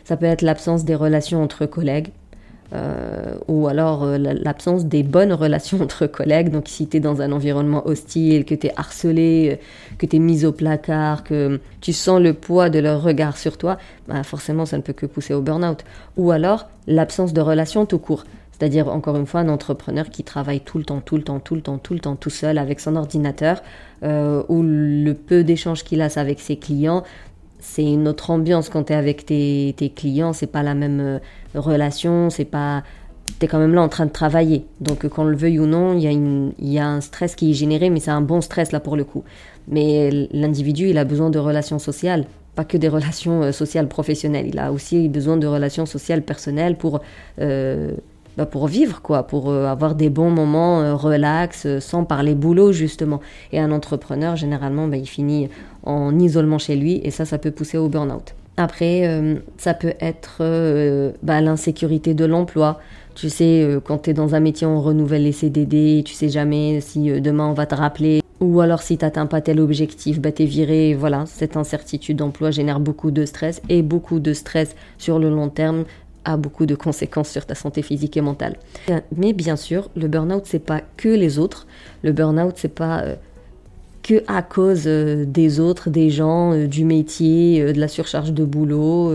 Ça 0.05 0.17
peut 0.17 0.25
être 0.25 0.41
l'absence 0.41 0.85
des 0.85 0.95
relations 0.95 1.43
entre 1.43 1.67
collègues, 1.67 2.09
euh, 2.73 3.37
ou 3.47 3.67
alors 3.67 4.03
euh, 4.03 4.17
l'absence 4.17 4.85
des 4.85 5.01
bonnes 5.01 5.31
relations 5.31 5.79
entre 5.81 6.07
collègues. 6.07 6.49
Donc 6.49 6.67
si 6.67 6.87
tu 6.87 6.97
es 6.97 6.99
dans 6.99 7.21
un 7.21 7.31
environnement 7.31 7.87
hostile, 7.87 8.45
que 8.45 8.55
tu 8.55 8.67
es 8.67 8.73
harcelé, 8.75 9.51
euh, 9.53 9.95
que 9.97 10.05
tu 10.05 10.17
es 10.17 10.19
mis 10.19 10.45
au 10.45 10.51
placard, 10.51 11.23
que 11.23 11.59
tu 11.81 11.93
sens 11.93 12.21
le 12.21 12.33
poids 12.33 12.69
de 12.69 12.79
leur 12.79 13.01
regard 13.01 13.37
sur 13.37 13.57
toi, 13.57 13.77
bah 14.07 14.23
forcément 14.23 14.65
ça 14.65 14.77
ne 14.77 14.81
peut 14.81 14.93
que 14.93 15.05
pousser 15.05 15.33
au 15.33 15.41
burn-out. 15.41 15.83
Ou 16.17 16.31
alors 16.31 16.67
l'absence 16.87 17.33
de 17.33 17.41
relations 17.41 17.85
tout 17.85 17.99
court. 17.99 18.25
C'est-à-dire, 18.51 18.87
encore 18.87 19.15
une 19.17 19.27
fois, 19.27 19.41
un 19.41 19.49
entrepreneur 19.49 20.09
qui 20.09 20.23
travaille 20.23 20.61
tout 20.61 20.79
le 20.79 20.83
temps, 20.83 20.99
tout 20.99 21.15
le 21.15 21.21
temps, 21.21 21.39
tout 21.39 21.53
le 21.53 21.61
temps, 21.61 21.77
tout 21.77 21.93
le 21.93 21.99
temps, 21.99 22.15
tout 22.15 22.31
seul 22.31 22.57
avec 22.57 22.79
son 22.79 22.95
ordinateur, 22.95 23.61
ou 24.01 24.63
le 24.63 25.11
peu 25.13 25.43
d'échanges 25.43 25.83
qu'il 25.83 26.01
a 26.01 26.07
avec 26.17 26.39
ses 26.39 26.57
clients, 26.57 27.03
c'est 27.59 27.83
une 27.83 28.07
autre 28.07 28.29
ambiance 28.29 28.69
quand 28.69 28.85
tu 28.85 28.93
es 28.93 28.95
avec 28.95 29.25
tes, 29.25 29.73
tes 29.77 29.89
clients, 29.89 30.33
c'est 30.33 30.47
pas 30.47 30.63
la 30.63 30.75
même 30.75 30.99
euh, 30.99 31.19
relation, 31.55 32.29
c'est 32.29 32.45
pas 32.45 32.83
tu 33.39 33.45
es 33.45 33.47
quand 33.47 33.59
même 33.59 33.73
là 33.73 33.81
en 33.81 33.89
train 33.89 34.05
de 34.05 34.11
travailler. 34.11 34.65
Donc 34.79 35.07
qu'on 35.07 35.25
le 35.25 35.35
veuille 35.35 35.59
ou 35.59 35.65
non, 35.65 35.93
il 35.93 36.01
y, 36.01 36.07
a 36.07 36.11
y 36.59 36.79
a 36.79 36.87
un 36.87 37.01
stress 37.01 37.35
qui 37.35 37.51
est 37.51 37.53
généré, 37.53 37.89
mais 37.89 37.99
c'est 37.99 38.11
un 38.11 38.21
bon 38.21 38.41
stress 38.41 38.71
là 38.71 38.79
pour 38.79 38.95
le 38.95 39.03
coup. 39.03 39.23
Mais 39.67 40.09
l'individu, 40.31 40.89
il 40.89 40.97
a 40.97 41.03
besoin 41.03 41.29
de 41.29 41.39
relations 41.39 41.79
sociales, 41.79 42.25
pas 42.55 42.63
que 42.63 42.77
des 42.77 42.87
relations 42.97 43.43
euh, 43.43 43.51
sociales 43.51 43.87
professionnelles. 43.87 44.47
Il 44.47 44.59
a 44.59 44.71
aussi 44.71 45.09
besoin 45.09 45.37
de 45.37 45.47
relations 45.47 45.85
sociales 45.85 46.23
personnelles 46.23 46.77
pour 46.77 47.01
euh, 47.39 47.91
bah, 48.37 48.45
pour 48.45 48.67
vivre, 48.67 49.01
quoi, 49.01 49.23
pour 49.23 49.49
euh, 49.49 49.65
avoir 49.65 49.95
des 49.95 50.11
bons 50.11 50.29
moments 50.29 50.79
euh, 50.79 50.93
relax, 50.93 51.65
euh, 51.65 51.79
sans 51.79 52.03
parler 52.03 52.35
boulot, 52.35 52.71
justement. 52.71 53.19
Et 53.51 53.59
un 53.59 53.71
entrepreneur, 53.71 54.35
généralement, 54.35 54.87
bah, 54.87 54.97
il 54.97 55.07
finit 55.07 55.49
en 55.87 56.17
isolement 56.19 56.57
chez 56.59 56.75
lui, 56.75 57.01
et 57.03 57.11
ça, 57.11 57.25
ça 57.25 57.37
peut 57.37 57.51
pousser 57.51 57.77
au 57.77 57.89
burn-out. 57.89 58.35
Après, 58.57 59.03
ça 59.57 59.75
peut 59.75 59.93
être 59.99 60.41
bah, 61.21 61.41
l'insécurité 61.41 62.15
de 62.15 62.25
l'emploi. 62.25 62.79
Tu 63.13 63.29
sais, 63.29 63.77
quand 63.85 63.99
tu 63.99 64.09
es 64.09 64.13
dans 64.13 64.33
un 64.33 64.39
métier, 64.39 64.65
on 64.65 64.81
renouvelle 64.81 65.23
les 65.23 65.31
CDD, 65.31 66.01
tu 66.03 66.13
sais 66.15 66.29
jamais 66.29 66.81
si 66.81 67.21
demain 67.21 67.47
on 67.47 67.53
va 67.53 67.67
te 67.67 67.75
rappeler. 67.75 68.21
Ou 68.39 68.61
alors 68.61 68.81
si 68.81 68.97
tu 68.97 69.05
n'atteins 69.05 69.25
pas 69.25 69.41
tel 69.41 69.59
objectif, 69.59 70.19
bah, 70.19 70.31
tu 70.31 70.43
es 70.43 70.45
viré. 70.45 70.95
Voilà, 70.95 71.25
cette 71.25 71.57
incertitude 71.57 72.17
d'emploi 72.17 72.51
génère 72.51 72.79
beaucoup 72.79 73.11
de 73.11 73.25
stress 73.25 73.61
et 73.69 73.81
beaucoup 73.81 74.19
de 74.19 74.33
stress 74.33 74.75
sur 74.97 75.19
le 75.19 75.29
long 75.29 75.49
terme 75.49 75.85
a 76.27 76.37
beaucoup 76.37 76.65
de 76.65 76.75
conséquences 76.75 77.29
sur 77.29 77.45
ta 77.45 77.55
santé 77.55 77.81
physique 77.81 78.17
et 78.17 78.21
mentale. 78.21 78.57
Mais 79.15 79.33
bien 79.33 79.55
sûr, 79.55 79.89
le 79.95 80.07
burn-out, 80.07 80.43
c'est 80.45 80.59
pas 80.59 80.81
que 80.97 81.07
les 81.07 81.39
autres. 81.39 81.67
Le 82.03 82.11
burn-out, 82.11 82.53
c'est 82.57 82.73
pas 82.73 83.01
euh, 83.01 83.15
que 84.07 84.23
à 84.27 84.41
cause 84.41 84.83
euh, 84.85 85.25
des 85.25 85.59
autres, 85.59 85.89
des 85.89 86.09
gens, 86.09 86.53
euh, 86.53 86.67
du 86.67 86.85
métier, 86.85 87.73
de 87.73 87.79
la 87.79 87.87
surcharge 87.87 88.31
de 88.33 88.45
boulot, 88.45 89.13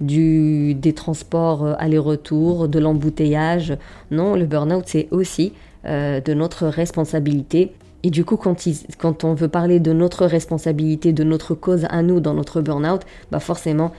du, 0.00 0.74
des 0.74 0.92
transports 0.92 1.76
aller-retour, 1.78 2.68
de 2.68 2.78
l'embouteillage. 2.78 3.76
Non, 4.10 4.34
le 4.34 4.46
burn-out, 4.46 4.84
c'est 4.86 5.08
aussi 5.10 5.52
de 5.84 6.34
notre 6.34 6.68
responsabilité. 6.68 7.72
Et 8.04 8.10
du 8.10 8.24
coup, 8.24 8.36
quand, 8.36 8.56
quand, 8.98 9.24
on 9.24 9.34
veut 9.34 9.48
parler 9.48 9.78
de 9.78 9.92
notre 9.92 10.26
responsabilité, 10.26 11.12
de 11.12 11.24
notre 11.24 11.54
cause 11.54 11.86
à 11.88 12.02
nous 12.02 12.20
dans 12.20 12.34
notre 12.34 12.60
burn-out, 12.60 13.02
bah 13.30 13.40
forcément, 13.40 13.92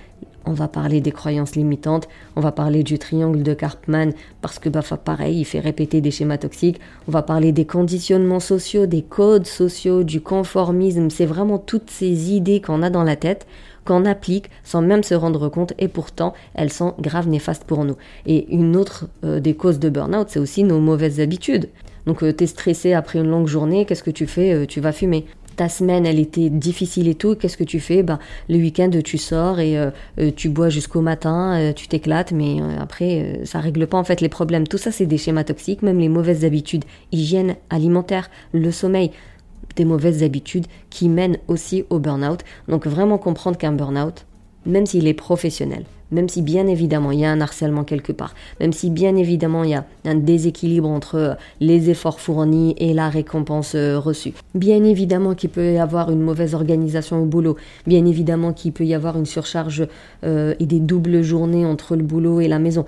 on 0.46 0.54
va 0.54 0.68
parler 0.68 1.02
des 1.02 1.12
croyances 1.12 1.56
limitantes, 1.56 2.08
on 2.36 2.42
va 2.42 2.52
parler 2.52 2.84
du 2.84 3.00
triangle 3.00 3.44
de 3.44 3.54
Karpman 3.54 4.12
parce 4.42 4.60
que 4.60 4.70
bah, 4.70 4.82
pareil, 5.04 5.40
il 5.40 5.46
fait 5.46 5.60
répéter 5.60 6.02
des 6.02 6.12
schémas 6.12 6.38
toxiques, 6.38 6.80
on 7.08 7.12
va 7.12 7.22
parler 7.22 7.52
des 7.52 7.66
conditionnements 7.66 8.40
sociaux, 8.40 8.86
des 8.86 9.02
codes 9.02 9.48
sociaux, 9.48 10.04
du 10.04 10.22
conformisme, 10.22 11.10
c'est 11.10 11.26
vraiment 11.26 11.58
toutes 11.58 11.90
ces 11.90 12.32
idées 12.32 12.62
qu'on 12.62 12.84
a 12.84 12.90
dans 12.90 13.04
la 13.04 13.16
tête 13.16 13.48
qu'on 13.86 14.06
applique 14.06 14.50
sans 14.64 14.82
même 14.82 15.04
se 15.04 15.14
rendre 15.14 15.50
compte 15.50 15.74
et 15.78 15.88
pourtant 15.88 16.34
elles 16.54 16.72
sont 16.72 16.96
grave 17.00 17.28
néfastes 17.28 17.66
pour 17.66 17.84
nous. 17.86 17.98
Et 18.26 18.54
une 18.54 18.76
autre 18.76 19.08
euh, 19.24 19.40
des 19.40 19.56
causes 19.56 19.80
de 19.80 19.90
burn-out, 19.90 20.28
c'est 20.30 20.40
aussi 20.40 20.64
nos 20.64 20.80
mauvaises 20.80 21.20
habitudes. 21.20 21.70
Donc 22.06 22.24
euh, 22.24 22.34
t'es 22.34 22.48
stressé 22.48 22.94
après 22.94 23.20
une 23.20 23.30
longue 23.30 23.48
journée, 23.48 23.86
qu'est-ce 23.86 24.04
que 24.04 24.12
tu 24.12 24.28
fais? 24.28 24.54
Euh, 24.54 24.66
Tu 24.66 24.80
vas 24.80 24.92
fumer. 24.92 25.26
Ta 25.56 25.70
semaine 25.70 26.06
elle 26.06 26.20
était 26.20 26.50
difficile 26.50 27.08
et 27.08 27.16
tout, 27.16 27.36
qu'est-ce 27.36 27.58
que 27.58 27.64
tu 27.64 27.80
fais? 27.80 28.04
Ben, 28.04 28.20
Le 28.50 28.58
week-end 28.58 28.90
tu 29.04 29.18
sors 29.18 29.60
et 29.60 29.78
euh, 29.78 29.92
euh, 30.20 30.32
tu 30.36 30.50
bois 30.50 30.70
jusqu'au 30.70 31.02
matin, 31.02 31.58
euh, 31.60 31.74
tu 31.74 31.88
t'éclates, 31.88 32.32
mais 32.32 32.58
après 32.80 33.42
ça 33.46 33.60
règle 33.60 33.88
pas 33.88 33.98
en 33.98 34.04
fait 34.04 34.22
les 34.22 34.30
problèmes. 34.30 34.68
Tout 34.68 34.78
ça 34.78 34.92
c'est 34.92 35.06
des 35.06 35.18
schémas 35.18 35.44
toxiques, 35.44 35.82
même 35.82 36.00
les 36.00 36.10
mauvaises 36.10 36.46
habitudes, 36.46 36.86
hygiène 37.12 37.56
alimentaire, 37.70 38.30
le 38.52 38.72
sommeil, 38.72 39.12
des 39.76 39.86
mauvaises 39.86 40.24
habitudes 40.24 40.68
qui 40.90 41.10
mènent 41.10 41.38
aussi 41.48 41.86
au 41.90 42.00
burn-out. 42.00 42.42
Donc 42.68 42.86
vraiment 42.88 43.18
comprendre 43.18 43.58
qu'un 43.58 43.72
burn-out, 43.72 44.26
même 44.66 44.86
s'il 44.86 45.08
est 45.08 45.14
professionnel, 45.14 45.84
même 46.14 46.30
si 46.30 46.42
bien 46.42 46.68
évidemment 46.68 47.12
il 47.12 47.20
y 47.20 47.26
a 47.26 47.32
un 47.32 47.42
harcèlement 47.42 47.84
quelque 47.84 48.14
part, 48.14 48.34
même 48.60 48.72
si 48.72 48.90
bien 48.90 49.16
évidemment 49.16 49.64
il 49.64 49.72
y 49.72 49.74
a 49.74 49.86
un 50.06 50.16
déséquilibre 50.16 50.88
entre 50.88 51.16
euh, 51.16 51.34
les 51.60 51.90
efforts 51.90 52.20
fournis 52.20 52.76
et 52.78 52.94
la 52.94 53.10
récompense 53.10 53.74
euh, 53.76 54.00
reçue. 54.00 54.34
Bien 54.56 54.84
évidemment 54.84 55.34
qu'il 55.34 55.50
peut 55.50 55.74
y 55.74 55.78
avoir 55.78 56.12
une 56.12 56.22
mauvaise 56.22 56.54
organisation 56.54 57.22
au 57.22 57.26
boulot, 57.26 57.58
bien 57.88 58.06
évidemment 58.06 58.54
qu'il 58.54 58.72
peut 58.72 58.86
y 58.86 58.94
avoir 58.94 59.18
une 59.18 59.26
surcharge 59.26 59.88
euh, 60.24 60.54
et 60.60 60.66
des 60.66 60.80
doubles 60.80 61.22
journées 61.22 61.66
entre 61.66 61.96
le 61.96 62.04
boulot 62.04 62.40
et 62.40 62.48
la 62.48 62.60
maison. 62.60 62.86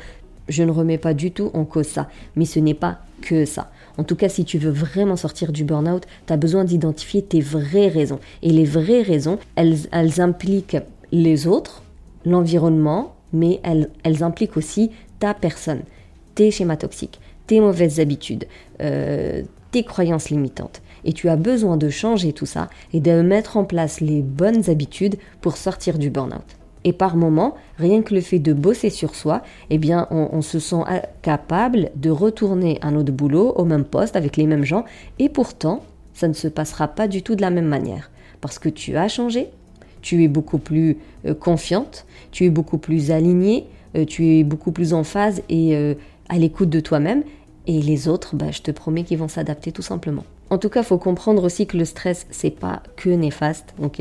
Je 0.47 0.63
ne 0.63 0.71
remets 0.71 0.99
pas 0.99 1.15
du 1.15 1.31
tout 1.31 1.49
en 1.53 1.65
cause 1.65 1.87
ça, 1.87 2.07
mais 2.35 2.45
ce 2.45 2.59
n'est 2.59 2.75
pas 2.75 2.99
que 3.21 3.45
ça. 3.45 3.71
En 3.97 4.03
tout 4.03 4.15
cas, 4.15 4.29
si 4.29 4.45
tu 4.45 4.57
veux 4.57 4.71
vraiment 4.71 5.15
sortir 5.15 5.51
du 5.51 5.63
burn-out, 5.63 6.03
tu 6.27 6.33
as 6.33 6.37
besoin 6.37 6.65
d'identifier 6.65 7.21
tes 7.23 7.41
vraies 7.41 7.87
raisons. 7.87 8.19
Et 8.43 8.51
les 8.51 8.65
vraies 8.65 9.01
raisons, 9.01 9.39
elles, 9.55 9.77
elles 9.91 10.21
impliquent 10.21 10.77
les 11.11 11.47
autres, 11.47 11.81
l'environnement, 12.25 13.14
mais 13.35 13.59
elles, 13.63 14.23
impliquent 14.23 14.57
aussi 14.57 14.91
ta 15.19 15.33
personne, 15.33 15.81
tes 16.33 16.51
schémas 16.51 16.77
toxiques, 16.77 17.19
tes 17.47 17.59
mauvaises 17.59 17.99
habitudes, 17.99 18.45
euh, 18.81 19.43
tes 19.71 19.83
croyances 19.83 20.29
limitantes. 20.29 20.81
Et 21.03 21.13
tu 21.13 21.29
as 21.29 21.35
besoin 21.35 21.77
de 21.77 21.89
changer 21.89 22.33
tout 22.33 22.45
ça 22.45 22.69
et 22.93 22.99
de 22.99 23.21
mettre 23.21 23.57
en 23.57 23.65
place 23.65 24.01
les 24.01 24.21
bonnes 24.21 24.69
habitudes 24.69 25.17
pour 25.41 25.57
sortir 25.57 25.99
du 25.99 26.09
burn-out. 26.09 26.57
Et 26.83 26.93
par 26.93 27.17
moment, 27.17 27.55
rien 27.77 28.01
que 28.01 28.13
le 28.13 28.21
fait 28.21 28.39
de 28.39 28.53
bosser 28.53 28.89
sur 28.89 29.15
soi, 29.15 29.41
eh 29.69 29.77
bien, 29.77 30.07
on, 30.11 30.29
on, 30.31 30.41
se 30.41 30.59
sent 30.59 30.83
capable 31.23 31.89
de 31.95 32.11
retourner 32.11 32.77
à 32.81 32.91
notre 32.91 33.11
boulot, 33.11 33.53
au 33.55 33.65
même 33.65 33.85
poste, 33.85 34.15
avec 34.15 34.37
les 34.37 34.45
mêmes 34.45 34.63
gens. 34.63 34.85
Et 35.17 35.27
pourtant, 35.29 35.81
ça 36.13 36.27
ne 36.27 36.33
se 36.33 36.47
passera 36.47 36.87
pas 36.87 37.07
du 37.07 37.23
tout 37.23 37.35
de 37.35 37.41
la 37.41 37.49
même 37.49 37.67
manière. 37.67 38.11
Parce 38.39 38.59
que 38.59 38.69
tu 38.69 38.97
as 38.97 39.07
changé, 39.07 39.49
tu 40.05 40.23
es 40.23 40.27
beaucoup 40.27 40.59
plus 40.59 40.97
euh, 41.25 41.33
confiante, 41.33 42.05
tu 42.31 42.45
es 42.45 42.51
beaucoup 42.51 42.77
plus 42.77 43.09
alignée, 43.09 43.65
euh, 43.97 44.05
tu 44.05 44.27
es 44.27 44.43
beaucoup 44.43 44.71
plus 44.71 44.93
en 44.93 45.03
phase 45.03 45.41
et 45.49 45.75
euh, 45.75 45.95
à 46.29 46.37
l'écoute 46.37 46.69
de 46.69 46.79
toi-même. 46.79 47.23
Et 47.65 47.81
les 47.81 48.07
autres, 48.07 48.35
bah, 48.35 48.51
je 48.51 48.61
te 48.61 48.69
promets 48.69 49.03
qu'ils 49.03 49.17
vont 49.17 49.27
s'adapter 49.27 49.71
tout 49.71 49.81
simplement. 49.81 50.23
En 50.51 50.59
tout 50.59 50.69
cas, 50.69 50.83
faut 50.83 50.99
comprendre 50.99 51.43
aussi 51.43 51.65
que 51.65 51.75
le 51.75 51.85
stress, 51.85 52.27
c'est 52.29 52.51
pas 52.51 52.83
que 52.97 53.09
néfaste, 53.09 53.73
ok? 53.81 53.99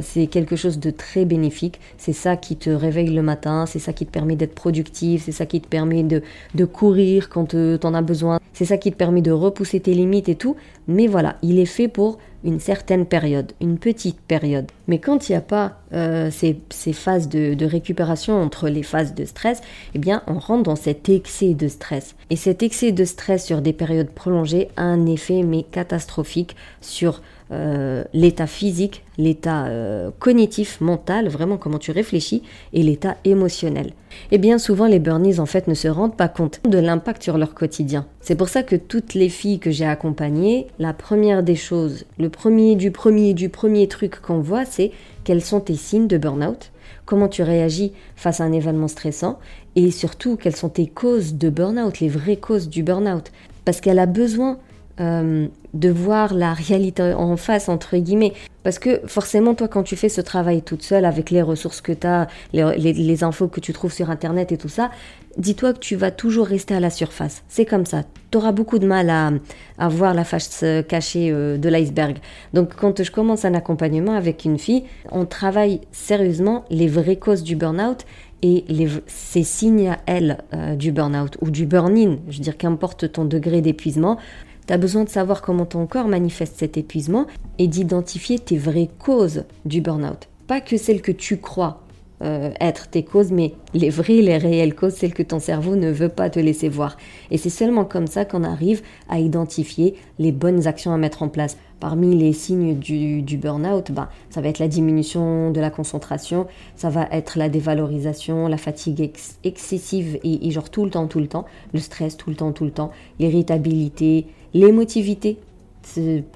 C'est 0.00 0.26
quelque 0.26 0.56
chose 0.56 0.78
de 0.78 0.90
très 0.90 1.24
bénéfique. 1.24 1.80
C'est 1.98 2.12
ça 2.12 2.36
qui 2.36 2.56
te 2.56 2.70
réveille 2.70 3.10
le 3.10 3.22
matin, 3.22 3.66
c'est 3.66 3.78
ça 3.78 3.92
qui 3.92 4.06
te 4.06 4.10
permet 4.10 4.36
d'être 4.36 4.54
productif, 4.54 5.24
c'est 5.24 5.32
ça 5.32 5.46
qui 5.46 5.60
te 5.60 5.68
permet 5.68 6.02
de, 6.02 6.22
de 6.54 6.64
courir 6.64 7.28
quand 7.28 7.48
tu 7.50 7.78
en 7.82 7.94
as 7.94 8.02
besoin, 8.02 8.38
c'est 8.52 8.64
ça 8.64 8.78
qui 8.78 8.92
te 8.92 8.96
permet 8.96 9.22
de 9.22 9.32
repousser 9.32 9.80
tes 9.80 9.94
limites 9.94 10.28
et 10.28 10.36
tout. 10.36 10.56
Mais 10.86 11.06
voilà, 11.06 11.36
il 11.42 11.58
est 11.58 11.66
fait 11.66 11.88
pour 11.88 12.18
une 12.44 12.60
certaine 12.60 13.06
période, 13.06 13.52
une 13.60 13.78
petite 13.78 14.20
période. 14.20 14.70
Mais 14.86 14.98
quand 14.98 15.28
il 15.28 15.32
n'y 15.32 15.36
a 15.36 15.40
pas 15.40 15.78
euh, 15.92 16.30
ces, 16.30 16.92
phases 16.92 17.28
de, 17.28 17.64
récupération 17.64 18.40
entre 18.40 18.68
les 18.68 18.82
phases 18.82 19.14
de 19.14 19.24
stress, 19.24 19.62
eh 19.94 19.98
bien 19.98 20.22
on 20.26 20.38
rentre 20.38 20.64
dans 20.64 20.76
cet 20.76 21.08
excès 21.08 21.54
de 21.54 21.68
stress. 21.68 22.14
Et 22.30 22.36
cet 22.36 22.62
excès 22.62 22.92
de 22.92 23.04
stress 23.04 23.44
sur 23.44 23.62
des 23.62 23.72
périodes 23.72 24.10
prolongées 24.10 24.68
a 24.76 24.82
un 24.82 25.06
effet 25.06 25.42
mais 25.42 25.62
catastrophique 25.62 26.54
sur 26.82 27.22
euh, 27.50 28.04
l'état 28.14 28.46
physique, 28.46 29.04
l'état 29.18 29.66
euh, 29.66 30.10
cognitif, 30.18 30.80
mental, 30.80 31.28
vraiment 31.28 31.58
comment 31.58 31.78
tu 31.78 31.90
réfléchis, 31.90 32.42
et 32.72 32.82
l'état 32.82 33.16
émotionnel. 33.24 33.92
Et 34.30 34.38
bien 34.38 34.58
souvent, 34.58 34.86
les 34.86 34.98
burnies 34.98 35.38
en 35.38 35.46
fait 35.46 35.68
ne 35.68 35.74
se 35.74 35.88
rendent 35.88 36.16
pas 36.16 36.28
compte 36.28 36.60
de 36.66 36.78
l'impact 36.78 37.22
sur 37.22 37.36
leur 37.36 37.52
quotidien. 37.54 38.06
C'est 38.20 38.34
pour 38.34 38.48
ça 38.48 38.62
que 38.62 38.76
toutes 38.76 39.12
les 39.12 39.28
filles 39.28 39.58
que 39.58 39.70
j'ai 39.70 39.84
accompagnées, 39.84 40.68
la 40.78 40.94
première 40.94 41.42
des 41.42 41.56
choses, 41.56 42.06
le 42.18 42.30
premier 42.30 42.76
du 42.76 42.90
premier 42.90 43.34
du 43.34 43.50
premier 43.50 43.88
truc 43.88 44.20
qu'on 44.20 44.40
voit, 44.40 44.64
c'est 44.64 44.90
quels 45.24 45.42
sont 45.42 45.60
tes 45.60 45.76
signes 45.76 46.08
de 46.08 46.16
burn-out, 46.16 46.70
comment 47.04 47.28
tu 47.28 47.42
réagis 47.42 47.92
face 48.16 48.40
à 48.40 48.44
un 48.44 48.52
événement 48.52 48.88
stressant, 48.88 49.38
et 49.76 49.90
surtout 49.90 50.36
quelles 50.36 50.56
sont 50.56 50.70
tes 50.70 50.86
causes 50.86 51.34
de 51.34 51.50
burn-out, 51.50 52.00
les 52.00 52.08
vraies 52.08 52.36
causes 52.36 52.70
du 52.70 52.82
burn-out. 52.82 53.32
Parce 53.66 53.80
qu'elle 53.82 53.98
a 53.98 54.06
besoin 54.06 54.58
euh, 55.00 55.48
de 55.74 55.90
voir 55.90 56.32
la 56.32 56.54
réalité 56.54 57.12
en 57.14 57.36
face, 57.36 57.68
entre 57.68 57.96
guillemets. 57.96 58.32
Parce 58.62 58.78
que 58.78 59.02
forcément, 59.06 59.54
toi, 59.54 59.68
quand 59.68 59.82
tu 59.82 59.96
fais 59.96 60.08
ce 60.08 60.22
travail 60.22 60.62
toute 60.62 60.82
seule 60.82 61.04
avec 61.04 61.30
les 61.30 61.42
ressources 61.42 61.82
que 61.82 61.92
tu 61.92 62.06
as, 62.06 62.28
les, 62.52 63.24
infos 63.24 63.48
que 63.48 63.60
tu 63.60 63.72
trouves 63.72 63.92
sur 63.92 64.08
Internet 64.08 64.52
et 64.52 64.56
tout 64.56 64.68
ça, 64.68 64.90
dis-toi 65.36 65.74
que 65.74 65.80
tu 65.80 65.96
vas 65.96 66.10
toujours 66.10 66.46
rester 66.46 66.74
à 66.74 66.80
la 66.80 66.90
surface. 66.90 67.42
C'est 67.48 67.66
comme 67.66 67.84
ça. 67.84 68.04
Tu 68.30 68.38
auras 68.38 68.52
beaucoup 68.52 68.78
de 68.78 68.86
mal 68.86 69.10
à, 69.10 69.88
voir 69.88 70.14
la 70.14 70.24
face 70.24 70.64
cachée 70.88 71.30
euh, 71.30 71.58
de 71.58 71.68
l'iceberg. 71.68 72.18
Donc, 72.54 72.74
quand 72.74 73.02
je 73.02 73.10
commence 73.10 73.44
un 73.44 73.54
accompagnement 73.54 74.14
avec 74.14 74.44
une 74.44 74.58
fille, 74.58 74.84
on 75.10 75.26
travaille 75.26 75.80
sérieusement 75.92 76.64
les 76.70 76.88
vraies 76.88 77.16
causes 77.16 77.42
du 77.42 77.56
burn-out 77.56 78.06
et 78.42 78.64
les, 78.68 78.88
ces 79.06 79.42
signes 79.42 79.88
à 79.88 79.98
elle 80.06 80.38
euh, 80.52 80.76
du 80.76 80.92
burn-out 80.92 81.36
ou 81.40 81.50
du 81.50 81.66
burn-in, 81.66 82.18
je 82.28 82.36
veux 82.36 82.42
dire 82.42 82.58
qu'importe 82.58 83.10
ton 83.10 83.24
degré 83.24 83.62
d'épuisement, 83.62 84.18
tu 84.66 84.72
as 84.72 84.78
besoin 84.78 85.04
de 85.04 85.08
savoir 85.08 85.42
comment 85.42 85.66
ton 85.66 85.86
corps 85.86 86.08
manifeste 86.08 86.56
cet 86.58 86.76
épuisement 86.76 87.26
et 87.58 87.68
d'identifier 87.68 88.38
tes 88.38 88.58
vraies 88.58 88.90
causes 88.98 89.44
du 89.64 89.80
burn-out. 89.80 90.28
Pas 90.46 90.60
que 90.60 90.76
celles 90.76 91.02
que 91.02 91.12
tu 91.12 91.38
crois 91.38 91.84
euh, 92.22 92.52
être 92.60 92.88
tes 92.88 93.02
causes, 93.02 93.32
mais 93.32 93.54
les 93.74 93.90
vraies, 93.90 94.22
les 94.22 94.38
réelles 94.38 94.74
causes, 94.74 94.94
celles 94.94 95.12
que 95.12 95.22
ton 95.22 95.40
cerveau 95.40 95.76
ne 95.76 95.90
veut 95.90 96.08
pas 96.08 96.30
te 96.30 96.38
laisser 96.38 96.68
voir. 96.68 96.96
Et 97.30 97.38
c'est 97.38 97.50
seulement 97.50 97.84
comme 97.84 98.06
ça 98.06 98.24
qu'on 98.24 98.44
arrive 98.44 98.82
à 99.08 99.18
identifier 99.18 99.96
les 100.18 100.32
bonnes 100.32 100.66
actions 100.66 100.94
à 100.94 100.96
mettre 100.96 101.22
en 101.22 101.28
place. 101.28 101.58
Parmi 101.80 102.16
les 102.16 102.32
signes 102.32 102.78
du, 102.78 103.20
du 103.20 103.36
burn-out, 103.36 103.90
bah, 103.90 104.08
ça 104.30 104.40
va 104.40 104.48
être 104.48 104.60
la 104.60 104.68
diminution 104.68 105.50
de 105.50 105.60
la 105.60 105.70
concentration, 105.70 106.46
ça 106.76 106.88
va 106.88 107.08
être 107.10 107.36
la 107.36 107.50
dévalorisation, 107.50 108.46
la 108.46 108.56
fatigue 108.56 109.12
excessive 109.42 110.18
et 110.24 110.50
genre 110.50 110.70
tout 110.70 110.84
le 110.84 110.90
temps, 110.90 111.08
tout 111.08 111.20
le 111.20 111.26
temps, 111.26 111.44
le 111.74 111.80
stress 111.80 112.16
tout 112.16 112.30
le 112.30 112.36
temps, 112.36 112.52
tout 112.52 112.64
le 112.64 112.70
temps, 112.70 112.90
l'irritabilité, 113.18 114.28
l'émotivité, 114.54 115.38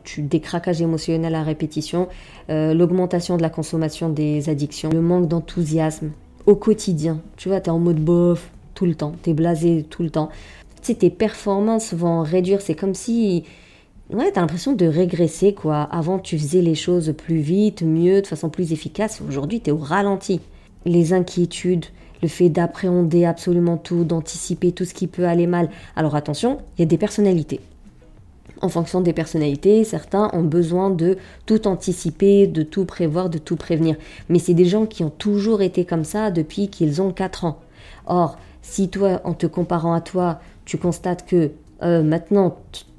tu, 0.05 0.23
des 0.23 0.41
craquages 0.41 0.83
émotionnels 0.83 1.35
à 1.35 1.43
répétition, 1.43 2.09
euh, 2.51 2.75
l'augmentation 2.75 3.37
de 3.37 3.43
la 3.43 3.51
consommation 3.51 4.11
des 4.11 4.51
addictions, 4.51 4.91
le 4.91 5.01
manque 5.01 5.29
d'enthousiasme 5.29 6.11
au 6.47 6.55
quotidien. 6.55 7.21
Tu 7.37 7.49
vois, 7.49 7.61
tu 7.61 7.69
es 7.69 7.73
en 7.73 7.79
mode 7.79 8.01
bof 8.01 8.51
tout 8.75 8.87
le 8.87 8.95
temps, 8.95 9.13
tu 9.23 9.31
es 9.31 9.35
blasé 9.35 9.87
tout 9.89 10.03
le 10.03 10.11
temps. 10.11 10.29
Tu 10.83 10.95
tes 10.95 11.11
performances 11.11 11.95
vont 11.95 12.23
réduire, 12.23 12.61
c'est 12.61 12.75
comme 12.75 12.95
si... 12.95 13.45
Ouais, 14.11 14.31
t'as 14.33 14.41
l'impression 14.41 14.73
de 14.73 14.87
régresser, 14.87 15.53
quoi. 15.53 15.83
Avant, 15.83 16.19
tu 16.19 16.39
faisais 16.39 16.63
les 16.63 16.75
choses 16.75 17.13
plus 17.19 17.41
vite, 17.41 17.83
mieux, 17.83 18.23
de 18.23 18.27
façon 18.27 18.49
plus 18.49 18.73
efficace. 18.73 19.21
Aujourd'hui, 19.27 19.61
tu 19.61 19.69
es 19.69 19.73
au 19.73 19.77
ralenti. 19.77 20.41
Les 20.87 21.13
inquiétudes, 21.13 21.85
le 22.23 22.29
fait 22.29 22.49
d'appréhender 22.49 23.27
absolument 23.27 23.77
tout, 23.77 24.05
d'anticiper 24.05 24.73
tout 24.73 24.87
ce 24.87 24.95
qui 24.95 25.09
peut 25.09 25.27
aller 25.27 25.47
mal. 25.47 25.69
Alors 25.95 26.15
attention, 26.15 26.59
il 26.77 26.81
y 26.81 26.85
a 26.85 26.87
des 26.87 26.97
personnalités 26.97 27.61
en 28.61 28.69
fonction 28.69 29.01
des 29.01 29.13
personnalités, 29.13 29.85
certains 29.85 30.31
ont 30.33 30.43
besoin 30.43 30.91
de 30.91 31.17
tout 31.47 31.67
anticiper, 31.67 32.47
de 32.47 32.63
tout 32.63 32.85
prévoir, 32.85 33.31
de 33.31 33.39
tout 33.39 33.57
prévenir. 33.57 33.97
Mais 34.29 34.39
c'est 34.39 34.55
des 34.55 34.65
gens 34.65 34.87
qui 34.87 35.05
ont 35.05 35.11
toujours 35.11 35.63
été 35.63 35.85
comme 35.85 36.05
ça 36.05 36.31
depuis 36.31 36.69
qu'ils 36.69 37.01
ont 37.01 37.13
4 37.13 37.45
ans. 37.45 37.61
Or, 38.07 38.39
si 38.63 38.89
toi, 38.89 39.21
en 39.25 39.35
te 39.35 39.47
comparant 39.47 39.93
à 39.93 40.01
toi, 40.01 40.41
tu 40.65 40.79
constates 40.79 41.27
que 41.27 41.51
euh, 41.83 42.03
maintenant 42.03 42.57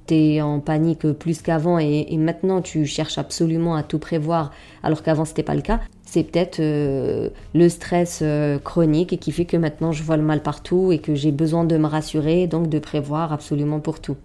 tu 0.09 0.15
es 0.15 0.41
en 0.41 0.59
panique 0.59 1.11
plus 1.13 1.41
qu'avant 1.41 1.77
et, 1.79 2.17
maintenant 2.17 2.61
tu 2.61 2.85
cherches 2.85 3.17
absolument 3.17 3.75
à 3.75 3.83
tout 3.83 3.99
prévoir 3.99 4.51
alors 4.83 5.03
qu'avant 5.03 5.25
c'était 5.25 5.43
pas 5.43 5.55
le 5.55 5.61
cas, 5.61 5.79
c'est 6.05 6.23
peut-être 6.23 6.59
euh, 6.59 7.29
le 7.53 7.69
stress 7.69 8.19
euh, 8.23 8.57
chronique 8.57 9.19
qui 9.19 9.31
fait 9.31 9.45
que 9.45 9.57
maintenant 9.57 9.91
je 9.91 10.01
vois 10.01 10.17
le 10.17 10.23
mal 10.23 10.41
partout 10.41 10.91
et 10.91 10.97
que 10.97 11.13
j'ai 11.13 11.31
besoin 11.31 11.63
de 11.63 11.77
me 11.77 11.87
rassurer, 11.87 12.47
donc 12.47 12.67
de 12.69 12.79
prévoir 12.79 13.31
absolument 13.31 13.79
pour 13.79 13.99
tout. 13.99 14.17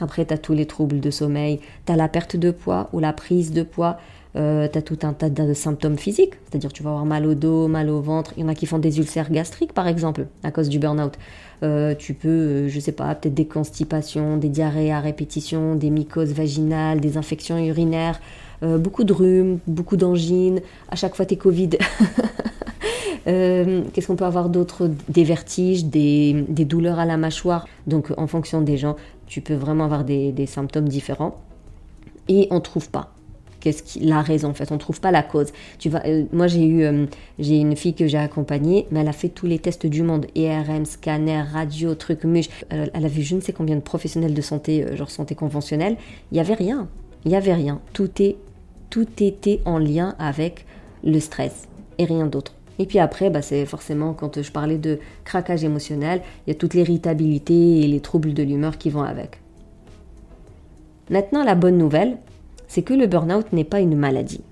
Après, 0.00 0.24
tu 0.24 0.34
as 0.34 0.38
tous 0.38 0.54
les 0.54 0.66
troubles 0.66 1.00
de 1.00 1.10
sommeil, 1.10 1.60
tu 1.86 1.92
as 1.92 1.96
la 1.96 2.08
perte 2.08 2.36
de 2.36 2.50
poids 2.50 2.88
ou 2.92 2.98
la 2.98 3.12
prise 3.12 3.52
de 3.52 3.62
poids, 3.62 3.98
euh, 4.36 4.68
tu 4.70 4.78
as 4.78 4.82
tout 4.82 4.98
un 5.02 5.12
tas 5.12 5.30
de 5.30 5.54
symptômes 5.54 5.98
physiques, 5.98 6.34
c'est-à-dire 6.48 6.72
tu 6.72 6.82
vas 6.82 6.90
avoir 6.90 7.06
mal 7.06 7.26
au 7.26 7.34
dos, 7.34 7.68
mal 7.68 7.88
au 7.88 8.00
ventre. 8.00 8.32
Il 8.36 8.42
y 8.42 8.44
en 8.44 8.48
a 8.48 8.54
qui 8.54 8.66
font 8.66 8.78
des 8.78 8.98
ulcères 8.98 9.30
gastriques, 9.30 9.72
par 9.72 9.88
exemple, 9.88 10.26
à 10.42 10.50
cause 10.50 10.68
du 10.68 10.78
burn-out. 10.78 11.14
Euh, 11.62 11.94
tu 11.94 12.14
peux, 12.14 12.28
euh, 12.28 12.68
je 12.68 12.78
sais 12.80 12.92
pas, 12.92 13.14
peut-être 13.14 13.34
des 13.34 13.46
constipations, 13.46 14.36
des 14.36 14.48
diarrhées 14.48 14.92
à 14.92 15.00
répétition, 15.00 15.74
des 15.74 15.90
mycoses 15.90 16.32
vaginales, 16.32 17.00
des 17.00 17.16
infections 17.16 17.58
urinaires, 17.58 18.20
beaucoup 18.60 19.04
de 19.04 19.12
rhumes, 19.12 19.60
beaucoup 19.68 19.96
d'angines. 19.96 20.60
À 20.90 20.96
chaque 20.96 21.14
fois, 21.14 21.24
t'es 21.24 21.36
Covid. 21.36 21.70
Qu'est-ce 23.24 24.06
qu'on 24.06 24.16
peut 24.16 24.24
avoir 24.24 24.48
d'autre? 24.48 24.90
Des 25.08 25.22
vertiges, 25.22 25.84
des, 25.84 26.44
des, 26.48 26.64
douleurs 26.64 26.98
à 26.98 27.04
la 27.04 27.16
mâchoire. 27.16 27.68
Donc, 27.86 28.12
en 28.16 28.26
fonction 28.26 28.60
des 28.60 28.76
gens, 28.76 28.96
tu 29.28 29.42
peux 29.42 29.54
vraiment 29.54 29.84
avoir 29.84 30.04
des, 30.04 30.46
symptômes 30.46 30.88
différents. 30.88 31.38
Et 32.28 32.48
on 32.50 32.56
ne 32.56 32.60
trouve 32.60 32.90
pas. 32.90 33.12
Qu'est-ce 33.60 33.82
qui 33.82 34.00
la 34.00 34.22
raison 34.22 34.48
en 34.48 34.54
fait. 34.54 34.70
On 34.72 34.78
trouve 34.78 35.00
pas 35.00 35.10
la 35.10 35.22
cause. 35.22 35.52
Tu 35.78 35.88
vas 35.88 36.04
euh, 36.06 36.24
moi 36.32 36.46
j'ai 36.46 36.64
eu 36.64 36.82
euh, 36.84 37.06
j'ai 37.38 37.56
une 37.56 37.76
fille 37.76 37.94
que 37.94 38.06
j'ai 38.06 38.18
accompagnée 38.18 38.86
mais 38.90 39.00
elle 39.00 39.08
a 39.08 39.12
fait 39.12 39.28
tous 39.28 39.46
les 39.46 39.58
tests 39.58 39.86
du 39.86 40.02
monde. 40.02 40.26
IRM 40.34 40.84
scanner 40.84 41.42
radio 41.42 41.94
truc 41.94 42.24
muche. 42.24 42.48
Elle, 42.70 42.90
elle 42.94 43.04
a 43.04 43.08
vu 43.08 43.22
je 43.22 43.34
ne 43.34 43.40
sais 43.40 43.52
combien 43.52 43.76
de 43.76 43.80
professionnels 43.80 44.34
de 44.34 44.42
santé 44.42 44.84
euh, 44.84 44.96
genre 44.96 45.10
santé 45.10 45.34
conventionnelle. 45.34 45.96
Il 46.32 46.36
y 46.36 46.40
avait 46.40 46.54
rien. 46.54 46.88
Il 47.24 47.32
y 47.32 47.36
avait 47.36 47.54
rien. 47.54 47.80
Tout 47.92 48.10
est 48.20 48.36
tout 48.90 49.06
était 49.20 49.60
en 49.64 49.78
lien 49.78 50.14
avec 50.18 50.64
le 51.04 51.20
stress 51.20 51.68
et 51.98 52.04
rien 52.04 52.26
d'autre. 52.26 52.54
Et 52.78 52.86
puis 52.86 52.98
après, 52.98 53.28
bah, 53.28 53.42
c'est 53.42 53.66
forcément 53.66 54.14
quand 54.14 54.40
je 54.40 54.52
parlais 54.52 54.78
de 54.78 54.98
craquage 55.24 55.64
émotionnel, 55.64 56.22
il 56.46 56.50
y 56.50 56.52
a 56.52 56.58
toute 56.58 56.74
l'irritabilité 56.74 57.80
et 57.80 57.86
les 57.86 58.00
troubles 58.00 58.34
de 58.34 58.42
l'humeur 58.42 58.78
qui 58.78 58.90
vont 58.90 59.02
avec. 59.02 59.40
Maintenant, 61.10 61.42
la 61.42 61.54
bonne 61.54 61.76
nouvelle, 61.76 62.18
c'est 62.68 62.82
que 62.82 62.94
le 62.94 63.06
burn-out 63.06 63.52
n'est 63.52 63.64
pas 63.64 63.80
une 63.80 63.96
maladie. 63.96 64.42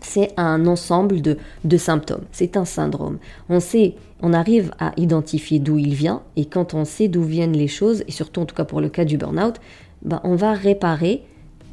C'est 0.00 0.32
un 0.36 0.66
ensemble 0.66 1.20
de, 1.20 1.36
de 1.64 1.76
symptômes. 1.76 2.24
C'est 2.32 2.56
un 2.56 2.64
syndrome. 2.64 3.18
On 3.48 3.60
sait, 3.60 3.96
on 4.22 4.32
arrive 4.32 4.70
à 4.78 4.92
identifier 4.96 5.58
d'où 5.58 5.76
il 5.78 5.94
vient, 5.94 6.22
et 6.36 6.46
quand 6.46 6.72
on 6.72 6.84
sait 6.84 7.08
d'où 7.08 7.24
viennent 7.24 7.56
les 7.56 7.68
choses, 7.68 8.04
et 8.06 8.12
surtout 8.12 8.40
en 8.40 8.46
tout 8.46 8.54
cas 8.54 8.64
pour 8.64 8.80
le 8.80 8.88
cas 8.88 9.04
du 9.04 9.18
burn-out, 9.18 9.56
bah, 10.02 10.20
on 10.24 10.36
va 10.36 10.52
réparer 10.52 11.22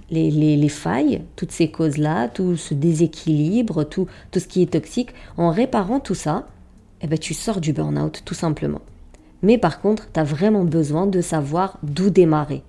les, 0.09 0.31
les, 0.31 0.57
les, 0.57 0.69
failles, 0.69 1.21
toutes 1.35 1.51
ces 1.51 1.69
causes-là, 1.69 2.27
tout 2.27 2.55
ce 2.55 2.73
déséquilibre, 2.73 3.83
tout, 3.83 4.07
tout 4.31 4.39
ce 4.39 4.47
qui 4.47 4.61
est 4.61 4.71
toxique, 4.71 5.11
en 5.37 5.49
réparant 5.49 5.99
tout 5.99 6.15
ça, 6.15 6.47
eh 7.01 7.07
ben, 7.07 7.17
tu 7.17 7.33
sors 7.33 7.61
du 7.61 7.73
burn-out 7.73 8.21
tout 8.25 8.33
simplement. 8.33 8.81
Mais 9.41 9.57
par 9.57 9.81
contre, 9.81 10.11
tu 10.11 10.19
as 10.19 10.23
vraiment 10.23 10.63
besoin 10.63 11.05
de 11.05 11.21
savoir 11.21 11.77
d'où 11.83 12.09
démarrer 12.09 12.63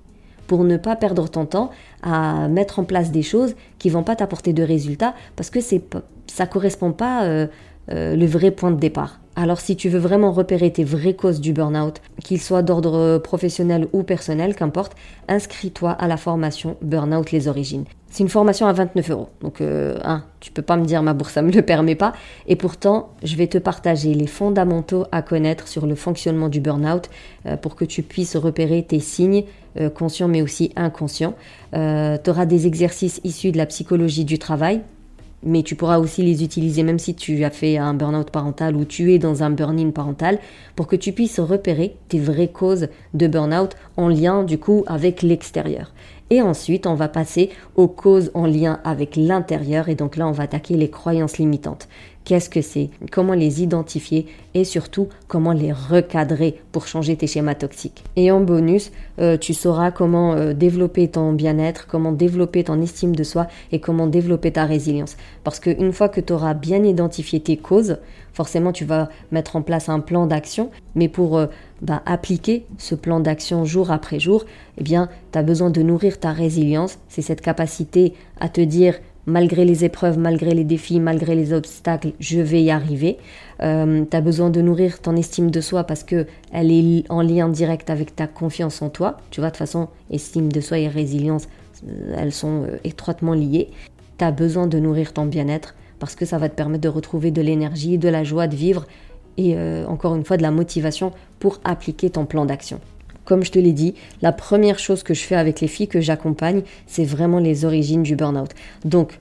pour 0.46 0.64
ne 0.64 0.76
pas 0.76 0.96
perdre 0.96 1.28
ton 1.28 1.46
temps 1.46 1.70
à 2.02 2.48
mettre 2.48 2.78
en 2.78 2.84
place 2.84 3.10
des 3.10 3.22
choses 3.22 3.54
qui 3.78 3.90
vont 3.90 4.02
pas 4.02 4.16
t'apporter 4.16 4.52
de 4.52 4.62
résultats 4.62 5.14
parce 5.36 5.50
que 5.50 5.60
c'est 5.60 5.82
ça 6.26 6.46
correspond 6.46 6.92
pas 6.92 7.24
euh, 7.24 7.46
euh, 7.90 8.16
le 8.16 8.26
vrai 8.26 8.50
point 8.50 8.70
de 8.70 8.78
départ. 8.78 9.20
Alors 9.38 9.60
si 9.60 9.76
tu 9.76 9.90
veux 9.90 9.98
vraiment 9.98 10.32
repérer 10.32 10.72
tes 10.72 10.82
vraies 10.82 11.14
causes 11.14 11.40
du 11.40 11.52
burn-out, 11.52 12.00
qu'ils 12.24 12.40
soient 12.40 12.62
d'ordre 12.62 13.18
professionnel 13.18 13.86
ou 13.92 14.02
personnel, 14.02 14.56
qu'importe, 14.56 14.96
inscris-toi 15.28 15.90
à 15.90 16.08
la 16.08 16.16
formation 16.16 16.78
Burnout 16.80 17.30
les 17.32 17.46
origines. 17.46 17.84
C'est 18.08 18.22
une 18.22 18.30
formation 18.30 18.66
à 18.66 18.72
29 18.72 19.10
euros. 19.10 19.28
Donc, 19.42 19.60
euh, 19.60 19.98
hein, 20.02 20.24
tu 20.40 20.50
peux 20.50 20.62
pas 20.62 20.78
me 20.78 20.86
dire 20.86 21.02
ma 21.02 21.12
bourse, 21.12 21.34
ça 21.34 21.42
me 21.42 21.52
le 21.52 21.60
permet 21.60 21.96
pas. 21.96 22.14
Et 22.46 22.56
pourtant, 22.56 23.10
je 23.22 23.36
vais 23.36 23.46
te 23.46 23.58
partager 23.58 24.14
les 24.14 24.26
fondamentaux 24.26 25.04
à 25.12 25.20
connaître 25.20 25.68
sur 25.68 25.86
le 25.86 25.94
fonctionnement 25.94 26.48
du 26.48 26.60
burn-out 26.60 27.10
euh, 27.44 27.58
pour 27.58 27.76
que 27.76 27.84
tu 27.84 28.02
puisses 28.02 28.36
repérer 28.36 28.84
tes 28.84 29.00
signes 29.00 29.44
euh, 29.78 29.90
conscients 29.90 30.28
mais 30.28 30.40
aussi 30.40 30.72
inconscients. 30.76 31.34
Euh, 31.74 32.16
tu 32.22 32.46
des 32.46 32.66
exercices 32.66 33.20
issus 33.24 33.52
de 33.52 33.58
la 33.58 33.66
psychologie 33.66 34.24
du 34.24 34.38
travail 34.38 34.80
mais 35.42 35.62
tu 35.62 35.74
pourras 35.74 35.98
aussi 35.98 36.22
les 36.22 36.42
utiliser 36.42 36.82
même 36.82 36.98
si 36.98 37.14
tu 37.14 37.44
as 37.44 37.50
fait 37.50 37.76
un 37.76 37.94
burn-out 37.94 38.30
parental 38.30 38.76
ou 38.76 38.84
tu 38.84 39.12
es 39.12 39.18
dans 39.18 39.42
un 39.42 39.50
burn-in 39.50 39.90
parental 39.90 40.38
pour 40.74 40.86
que 40.86 40.96
tu 40.96 41.12
puisses 41.12 41.40
repérer 41.40 41.96
tes 42.08 42.18
vraies 42.18 42.48
causes 42.48 42.88
de 43.14 43.26
burn-out 43.26 43.76
en 43.96 44.08
lien 44.08 44.42
du 44.42 44.58
coup 44.58 44.84
avec 44.86 45.22
l'extérieur. 45.22 45.92
Et 46.30 46.42
ensuite, 46.42 46.88
on 46.88 46.94
va 46.94 47.08
passer 47.08 47.50
aux 47.76 47.86
causes 47.86 48.32
en 48.34 48.46
lien 48.46 48.80
avec 48.82 49.14
l'intérieur 49.14 49.88
et 49.88 49.94
donc 49.94 50.16
là, 50.16 50.26
on 50.26 50.32
va 50.32 50.44
attaquer 50.44 50.76
les 50.76 50.90
croyances 50.90 51.38
limitantes 51.38 51.88
qu'est-ce 52.26 52.50
que 52.50 52.60
c'est, 52.60 52.90
comment 53.10 53.32
les 53.32 53.62
identifier? 53.62 54.26
Et 54.52 54.64
surtout 54.64 55.08
comment 55.28 55.52
les 55.52 55.72
recadrer 55.72 56.60
pour 56.72 56.86
changer 56.86 57.16
tes 57.16 57.26
schémas 57.26 57.54
toxiques? 57.54 58.02
Et 58.16 58.30
en 58.30 58.40
bonus, 58.40 58.90
euh, 59.20 59.38
tu 59.38 59.54
sauras 59.54 59.92
comment 59.92 60.34
euh, 60.34 60.52
développer 60.52 61.08
ton 61.08 61.32
bien-être, 61.32 61.86
comment 61.86 62.12
développer 62.12 62.64
ton 62.64 62.82
estime 62.82 63.14
de 63.14 63.22
soi 63.22 63.46
et 63.70 63.80
comment 63.80 64.08
développer 64.08 64.50
ta 64.52 64.64
résilience. 64.64 65.16
Parce 65.44 65.60
qu'une 65.60 65.92
fois 65.92 66.08
que 66.08 66.20
tu 66.20 66.32
auras 66.32 66.54
bien 66.54 66.82
identifié 66.82 67.38
tes 67.38 67.56
causes, 67.56 67.98
forcément 68.32 68.72
tu 68.72 68.84
vas 68.84 69.08
mettre 69.30 69.56
en 69.56 69.62
place 69.62 69.88
un 69.88 70.00
plan 70.00 70.26
d'action, 70.26 70.70
mais 70.96 71.08
pour 71.08 71.38
euh, 71.38 71.46
bah, 71.80 72.02
appliquer 72.06 72.66
ce 72.76 72.96
plan 72.96 73.20
d'action 73.20 73.64
jour 73.64 73.92
après 73.92 74.18
jour, 74.18 74.44
eh 74.78 74.82
bien, 74.82 75.08
tu 75.32 75.38
as 75.38 75.42
besoin 75.42 75.70
de 75.70 75.82
nourrir 75.82 76.18
ta 76.18 76.32
résilience. 76.32 76.98
C'est 77.08 77.22
cette 77.22 77.40
capacité 77.40 78.14
à 78.40 78.48
te 78.48 78.60
dire 78.60 78.94
malgré 79.26 79.64
les 79.64 79.84
épreuves, 79.84 80.18
malgré 80.18 80.54
les 80.54 80.64
défis, 80.64 81.00
malgré 81.00 81.34
les 81.34 81.52
obstacles, 81.52 82.12
je 82.20 82.40
vais 82.40 82.62
y 82.62 82.70
arriver. 82.70 83.18
Euh, 83.62 84.04
tu 84.08 84.16
as 84.16 84.20
besoin 84.20 84.50
de 84.50 84.60
nourrir 84.60 85.00
ton 85.00 85.16
estime 85.16 85.50
de 85.50 85.60
soi 85.60 85.84
parce 85.84 86.04
que 86.04 86.26
elle 86.52 86.70
est 86.70 87.04
en 87.10 87.22
lien 87.22 87.48
direct 87.48 87.90
avec 87.90 88.14
ta 88.14 88.26
confiance 88.26 88.82
en 88.82 88.88
toi. 88.88 89.18
Tu 89.30 89.40
vois, 89.40 89.48
de 89.48 89.54
toute 89.54 89.58
façon, 89.58 89.88
estime 90.10 90.50
de 90.50 90.60
soi 90.60 90.78
et 90.78 90.88
résilience, 90.88 91.48
euh, 91.86 92.16
elles 92.16 92.32
sont 92.32 92.62
euh, 92.62 92.76
étroitement 92.84 93.34
liées. 93.34 93.70
Tu 94.18 94.24
as 94.24 94.30
besoin 94.30 94.66
de 94.66 94.78
nourrir 94.78 95.12
ton 95.12 95.26
bien-être 95.26 95.74
parce 95.98 96.14
que 96.14 96.24
ça 96.24 96.38
va 96.38 96.48
te 96.48 96.54
permettre 96.54 96.82
de 96.82 96.88
retrouver 96.88 97.30
de 97.30 97.42
l'énergie, 97.42 97.98
de 97.98 98.08
la 98.08 98.22
joie 98.22 98.46
de 98.46 98.56
vivre 98.56 98.86
et 99.38 99.54
encore 99.86 100.14
une 100.14 100.24
fois 100.24 100.38
de 100.38 100.42
la 100.42 100.50
motivation 100.50 101.12
pour 101.40 101.60
appliquer 101.62 102.08
ton 102.08 102.24
plan 102.24 102.46
d'action. 102.46 102.80
Comme 103.26 103.44
je 103.44 103.50
te 103.50 103.58
l'ai 103.58 103.72
dit, 103.72 103.94
la 104.22 104.32
première 104.32 104.78
chose 104.78 105.02
que 105.02 105.12
je 105.12 105.22
fais 105.22 105.34
avec 105.34 105.60
les 105.60 105.66
filles 105.66 105.88
que 105.88 106.00
j'accompagne, 106.00 106.62
c'est 106.86 107.04
vraiment 107.04 107.40
les 107.40 107.64
origines 107.66 108.04
du 108.04 108.16
burn-out. 108.16 108.52
Donc, 108.84 109.18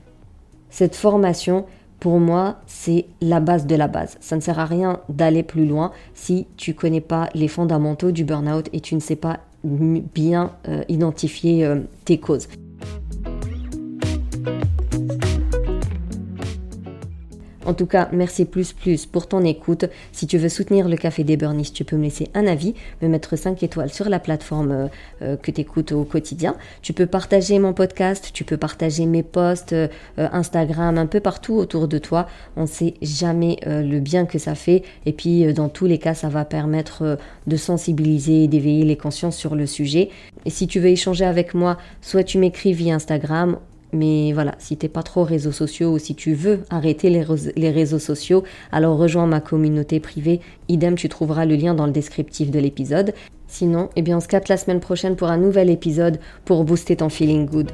cette 0.70 0.94
formation, 0.94 1.66
pour 2.00 2.20
moi, 2.20 2.60
c'est 2.66 3.06
la 3.20 3.40
base 3.40 3.66
de 3.66 3.74
la 3.74 3.88
base. 3.88 4.16
Ça 4.20 4.36
ne 4.36 4.40
sert 4.40 4.60
à 4.60 4.64
rien 4.64 5.00
d'aller 5.08 5.42
plus 5.42 5.66
loin 5.66 5.92
si 6.14 6.46
tu 6.56 6.72
connais 6.72 7.00
pas 7.00 7.28
les 7.34 7.48
fondamentaux 7.48 8.12
du 8.12 8.24
burn-out 8.24 8.68
et 8.72 8.80
tu 8.80 8.94
ne 8.94 9.00
sais 9.00 9.16
pas 9.16 9.40
bien 9.64 10.52
euh, 10.68 10.84
identifier 10.88 11.64
euh, 11.64 11.80
tes 12.04 12.18
causes. 12.18 12.46
En 17.66 17.74
tout 17.74 17.86
cas, 17.86 18.08
merci 18.12 18.44
plus 18.44 18.72
plus 18.72 19.06
pour 19.06 19.26
ton 19.26 19.42
écoute. 19.42 19.86
Si 20.12 20.28
tu 20.28 20.38
veux 20.38 20.48
soutenir 20.48 20.88
le 20.88 20.96
Café 20.96 21.24
des 21.24 21.36
Burnies, 21.36 21.72
tu 21.72 21.84
peux 21.84 21.96
me 21.96 22.04
laisser 22.04 22.28
un 22.34 22.46
avis, 22.46 22.74
me 23.02 23.08
mettre 23.08 23.34
5 23.34 23.60
étoiles 23.60 23.90
sur 23.90 24.08
la 24.08 24.20
plateforme 24.20 24.70
euh, 24.70 24.86
euh, 25.22 25.36
que 25.36 25.50
tu 25.50 25.62
écoutes 25.62 25.90
au 25.90 26.04
quotidien. 26.04 26.54
Tu 26.82 26.92
peux 26.92 27.06
partager 27.06 27.58
mon 27.58 27.72
podcast, 27.72 28.30
tu 28.32 28.44
peux 28.44 28.56
partager 28.56 29.04
mes 29.04 29.24
posts, 29.24 29.72
euh, 29.72 29.88
Instagram, 30.16 30.96
un 30.96 31.06
peu 31.06 31.18
partout 31.18 31.54
autour 31.54 31.88
de 31.88 31.98
toi. 31.98 32.28
On 32.56 32.62
ne 32.62 32.66
sait 32.66 32.94
jamais 33.02 33.58
le 33.66 33.98
bien 33.98 34.26
que 34.26 34.38
ça 34.38 34.54
fait. 34.54 34.84
Et 35.04 35.12
puis, 35.12 35.52
dans 35.52 35.68
tous 35.68 35.86
les 35.86 35.98
cas, 35.98 36.14
ça 36.14 36.28
va 36.28 36.44
permettre 36.44 37.18
de 37.46 37.56
sensibiliser 37.56 38.44
et 38.44 38.48
d'éveiller 38.48 38.84
les 38.84 38.96
consciences 38.96 39.36
sur 39.36 39.56
le 39.56 39.66
sujet. 39.66 40.10
Et 40.44 40.50
si 40.50 40.68
tu 40.68 40.78
veux 40.78 40.88
échanger 40.88 41.24
avec 41.24 41.54
moi, 41.54 41.78
soit 42.00 42.22
tu 42.22 42.38
m'écris 42.38 42.72
via 42.72 42.94
Instagram 42.94 43.58
mais 43.92 44.32
voilà, 44.32 44.54
si 44.58 44.76
t'es 44.76 44.88
pas 44.88 45.02
trop 45.02 45.24
réseaux 45.24 45.52
sociaux 45.52 45.92
ou 45.92 45.98
si 45.98 46.14
tu 46.14 46.34
veux 46.34 46.60
arrêter 46.70 47.10
les, 47.10 47.70
réseaux 47.70 47.98
sociaux, 47.98 48.44
alors 48.72 48.98
rejoins 48.98 49.26
ma 49.26 49.40
communauté 49.40 50.00
privée. 50.00 50.40
Idem, 50.68 50.96
tu 50.96 51.08
trouveras 51.08 51.44
le 51.44 51.54
lien 51.56 51.74
dans 51.74 51.86
le 51.86 51.92
descriptif 51.92 52.50
de 52.50 52.58
l'épisode. 52.58 53.14
Sinon, 53.46 53.90
eh 53.96 54.02
bien, 54.02 54.16
on 54.16 54.20
se 54.20 54.28
capte 54.28 54.48
la 54.48 54.56
semaine 54.56 54.80
prochaine 54.80 55.16
pour 55.16 55.28
un 55.28 55.36
nouvel 55.36 55.70
épisode 55.70 56.18
pour 56.44 56.64
booster 56.64 56.96
ton 56.96 57.08
feeling 57.08 57.46
good. 57.46 57.70